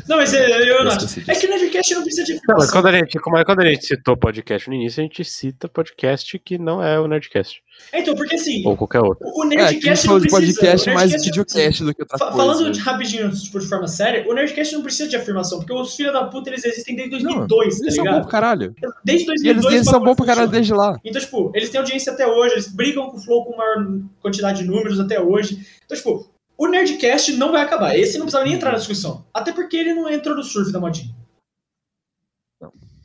Não, 0.08 0.18
mas 0.18 0.34
é, 0.34 0.70
eu 0.70 0.84
não 0.84 0.92
esqueci 0.92 1.20
acho. 1.22 1.32
É 1.32 1.36
que 1.36 1.46
o 1.46 1.50
Nerdcast 1.50 1.94
não 1.96 2.02
precisa 2.04 2.24
de 2.26 2.34
Não, 2.34 2.40
mas 2.40 2.44
informação. 2.66 2.72
quando 2.82 2.88
a 2.88 2.98
gente, 2.98 3.20
como 3.20 3.38
é- 3.38 3.46
quando 3.46 3.60
a 3.62 3.66
gente 3.66 3.86
citou 3.86 4.18
podcast 4.18 4.68
no 4.70 4.76
início, 4.76 5.02
a 5.02 5.04
gente 5.04 5.24
cita 5.26 5.68
podcast 5.68 6.40
que 6.40 6.58
não 6.58 6.82
é 6.84 7.00
o 7.00 7.08
Nerdcast. 7.08 7.62
É, 7.92 8.00
então, 8.00 8.16
porque 8.16 8.36
assim, 8.36 8.66
Ou 8.66 8.78
qualquer 8.78 9.00
outro. 9.02 9.28
o 9.28 9.44
É, 9.44 9.48
Nerdcast 9.48 10.06
falou 10.08 10.22
não 10.22 10.28
precisa. 10.28 10.60
podcast 10.60 10.90
o 10.90 10.94
mais 10.94 11.12
videocast 11.24 11.84
do 11.84 11.94
que 11.94 12.02
outra 12.04 12.18
Fa- 12.18 12.32
coisa. 12.32 12.38
Falando 12.38 12.72
de 12.72 12.80
rapidinho, 12.80 13.30
tipo, 13.32 13.60
de 13.60 13.68
forma 13.68 13.88
séria, 13.88 14.26
o 14.30 14.34
Nerdcast 14.34 14.74
não 14.76 14.82
precisa 14.82 15.10
de 15.10 15.16
afirmação, 15.18 15.60
porque 15.60 15.74
os 15.74 15.96
filhos 15.96 16.14
da 16.14 16.24
puta 16.26 16.50
eles 16.50 16.64
existem 16.64 16.96
desde 16.96 17.22
Não, 17.24 17.46
2002, 17.46 17.78
tá 17.80 17.84
eles 17.84 17.96
são 17.96 18.04
bons 18.06 18.10
ligado? 18.12 18.22
pra 18.24 18.32
caralho. 18.32 18.76
Desde 19.04 19.24
E 19.26 19.28
eles, 19.30 19.44
2002 19.44 19.74
eles 19.76 19.88
o 19.88 19.90
são 19.92 20.00
bons 20.00 20.16
pra 20.16 20.26
caralho 20.26 20.50
desde 20.50 20.74
lá. 20.74 20.98
Então, 21.04 21.22
tipo, 21.22 21.52
eles 21.54 21.70
têm 21.70 21.80
audiência 21.80 22.14
até 22.14 22.26
hoje, 22.26 22.54
eles 22.54 22.68
brigam 22.74 23.10
com 23.10 23.18
o 23.18 23.20
Flow 23.22 23.44
com 23.46 23.58
maior 23.58 23.86
quantidade 24.22 24.64
de 24.64 24.68
números 24.70 25.00
até 25.00 25.20
hoje. 25.20 25.60
Então, 25.86 25.98
tipo, 25.98 26.30
o 26.58 26.68
Nerdcast 26.68 27.34
não 27.34 27.52
vai 27.52 27.62
acabar. 27.62 27.98
Esse 27.98 28.18
não 28.18 28.26
precisava 28.26 28.46
nem 28.46 28.54
entrar 28.54 28.72
na 28.72 28.78
discussão. 28.78 29.26
Até 29.34 29.52
porque 29.52 29.76
ele 29.76 29.94
não 29.94 30.10
entrou 30.10 30.36
no 30.36 30.44
surf 30.44 30.72
da 30.72 30.80
modinha. 30.80 31.14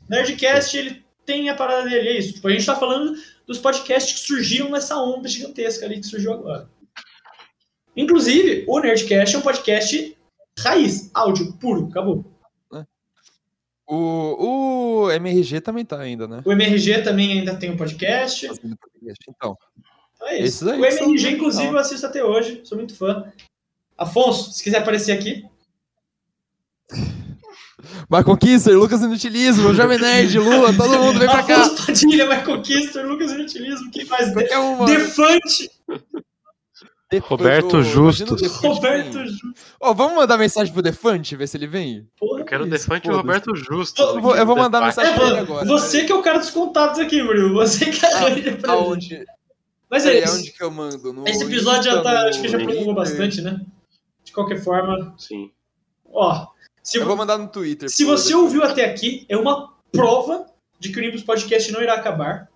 Nerdcast, 0.09 0.77
ele 0.77 1.05
tem 1.25 1.49
a 1.49 1.55
parada 1.55 1.89
dele, 1.89 2.09
é 2.09 2.17
isso. 2.17 2.33
Tipo, 2.33 2.47
a 2.47 2.51
gente 2.51 2.65
tá 2.65 2.75
falando 2.75 3.15
dos 3.45 3.57
podcasts 3.57 4.13
que 4.13 4.27
surgiram 4.27 4.69
nessa 4.69 4.97
onda 4.97 5.27
gigantesca 5.27 5.85
ali 5.85 5.99
que 5.99 6.07
surgiu 6.07 6.33
agora. 6.33 6.69
Inclusive, 7.95 8.65
o 8.67 8.79
Nerdcast 8.79 9.35
é 9.35 9.39
um 9.39 9.41
podcast 9.41 10.17
raiz, 10.57 11.09
áudio 11.13 11.53
puro, 11.53 11.87
acabou. 11.87 12.25
O, 13.87 15.03
o 15.05 15.11
MRG 15.11 15.59
também 15.59 15.83
tá 15.83 15.99
ainda, 15.99 16.25
né? 16.25 16.41
O 16.45 16.51
MRG 16.53 17.01
também 17.01 17.39
ainda 17.39 17.57
tem 17.57 17.71
um 17.71 17.75
podcast. 17.75 18.47
Podcast. 18.47 19.25
Então, 19.27 19.57
Então 20.21 20.27
é 20.29 20.35
isso. 20.39 20.45
Esses 20.45 20.67
aí 20.67 20.77
o 20.79 20.81
legal. 21.11 21.31
inclusive, 21.31 21.73
eu 21.73 21.79
assisto 21.79 22.05
até 22.05 22.23
hoje, 22.23 22.61
sou 22.63 22.77
muito 22.77 22.95
fã. 22.95 23.25
Afonso, 23.97 24.51
se 24.51 24.63
quiser 24.63 24.77
aparecer 24.79 25.11
aqui. 25.13 25.43
Michael 28.09 28.37
Kisser, 28.37 28.77
Lucas 28.77 29.01
Inutilismo, 29.01 29.73
Jovem 29.73 29.97
Nerd, 29.97 30.37
Lula, 30.37 30.71
todo 30.75 30.99
mundo 30.99 31.19
vem 31.19 31.27
pra 31.29 31.41
cá. 31.43 31.61
Afonso 31.61 31.85
Padilha, 31.87 32.25
Michael 32.27 32.61
Kister, 32.61 33.07
Lucas 33.07 33.31
Inutilismo, 33.31 33.89
quem 33.91 34.05
mais? 34.05 34.31
Qualquer 34.31 34.59
um, 34.59 34.75
mano. 34.77 34.85
Defante, 34.85 35.69
Roberto 37.23 37.81
Justo. 37.83 38.35
o 38.35 38.73
Roberto 38.73 39.13
vem. 39.17 39.27
Ju. 39.27 39.53
Ó, 39.81 39.93
vamos 39.93 40.15
mandar 40.15 40.37
mensagem 40.37 40.71
pro 40.71 40.81
Defante, 40.81 41.35
ver 41.35 41.47
se 41.47 41.57
ele 41.57 41.67
vem? 41.67 42.07
Porra. 42.17 42.41
Eu 42.41 42.45
quero 42.45 42.63
o 42.63 42.67
Defante 42.69 43.07
e 43.07 43.11
o. 43.11 43.17
Roberto 43.17 43.55
Justo. 43.55 44.01
Eu 44.01 44.21
vou- 44.21 44.35
eu 44.35 44.45
vou 44.45 44.55
mandar 44.55 44.81
mensagem 44.81 45.11
É, 45.11 45.15
pra 45.15 45.27
ele 45.27 45.39
agora. 45.39 45.65
você 45.65 46.05
que 46.05 46.11
é 46.11 46.15
o 46.15 46.21
cara 46.21 46.37
dos 46.39 46.51
contatos 46.51 46.99
aqui, 46.99 47.21
Murilo. 47.23 47.53
Você 47.55 47.85
que 47.87 48.05
arranja 48.05 48.51
pra 48.51 48.51
gente. 48.51 48.65
Aonde? 48.69 49.25
Mas 49.91 50.05
é 50.05 50.17
É, 50.19 50.23
isso. 50.23 50.37
onde 50.37 50.51
que 50.51 50.63
eu 50.63 50.71
mando? 50.71 51.11
No 51.11 51.27
Esse 51.27 51.43
episódio 51.43 51.91
já 51.91 52.01
tá, 52.01 52.27
acho 52.29 52.41
que 52.41 52.47
já 52.47 52.57
prolongou 52.57 52.93
bastante, 52.95 53.41
né? 53.41 53.59
De 54.23 54.31
qualquer 54.31 54.63
forma, 54.63 55.13
Sim. 55.17 55.51
ó. 56.05 56.47
Se, 56.81 56.97
Eu 56.97 57.05
vou 57.05 57.15
mandar 57.17 57.37
no 57.37 57.47
Twitter. 57.49 57.89
se 57.89 58.05
você 58.05 58.33
ouviu 58.33 58.63
até 58.63 58.85
aqui, 58.85 59.25
é 59.27 59.35
uma 59.37 59.73
prova 59.91 60.45
de 60.79 60.89
que 60.91 60.97
o 60.97 61.01
Nimbus 61.01 61.23
Podcast 61.23 61.71
não 61.73 61.81
irá 61.81 61.95
acabar. 61.95 62.49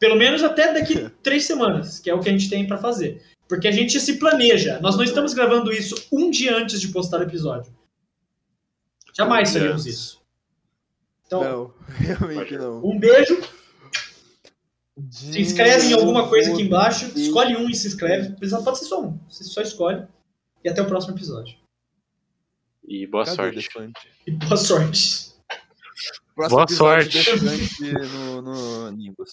Pelo 0.00 0.16
menos 0.16 0.42
até 0.42 0.72
daqui 0.72 1.08
três 1.22 1.44
semanas, 1.44 1.98
que 2.00 2.08
é 2.10 2.14
o 2.14 2.20
que 2.20 2.28
a 2.28 2.32
gente 2.32 2.48
tem 2.50 2.66
pra 2.66 2.78
fazer. 2.78 3.22
Porque 3.46 3.68
a 3.68 3.70
gente 3.70 4.00
se 4.00 4.18
planeja. 4.18 4.80
Nós 4.80 4.96
não 4.96 5.04
estamos 5.04 5.34
gravando 5.34 5.70
isso 5.70 5.94
um 6.10 6.30
dia 6.30 6.56
antes 6.56 6.80
de 6.80 6.88
postar 6.88 7.20
o 7.20 7.24
episódio. 7.24 7.70
Jamais 9.16 9.52
faríamos 9.52 9.86
isso. 9.86 10.20
Então, 11.26 11.42
Não, 11.42 11.74
realmente 11.94 12.56
não. 12.56 12.84
um 12.84 12.98
beijo. 12.98 13.40
Se 15.10 15.40
inscreve 15.40 15.86
em 15.86 15.92
alguma 15.92 16.28
coisa 16.28 16.52
aqui 16.52 16.62
embaixo. 16.62 17.06
Escolhe 17.18 17.56
um 17.56 17.68
e 17.68 17.74
se 17.74 17.88
inscreve. 17.88 18.36
Pode 18.62 18.78
ser 18.78 18.84
só 18.84 19.02
um. 19.02 19.18
Você 19.28 19.42
só 19.44 19.60
escolhe. 19.60 20.06
E 20.62 20.68
até 20.68 20.80
o 20.80 20.86
próximo 20.86 21.14
episódio. 21.14 21.56
E 22.86 23.06
boa 23.06 23.24
Cadê 23.24 23.36
sorte. 23.36 23.56
Defante? 23.56 24.08
E 24.26 24.30
boa 24.30 24.56
sorte. 24.56 25.34
Próximo 26.34 26.56
Boa 26.56 26.68
sorte. 26.68 27.18
No, 28.12 28.42
no 28.42 28.90
Nimbus. 28.90 29.30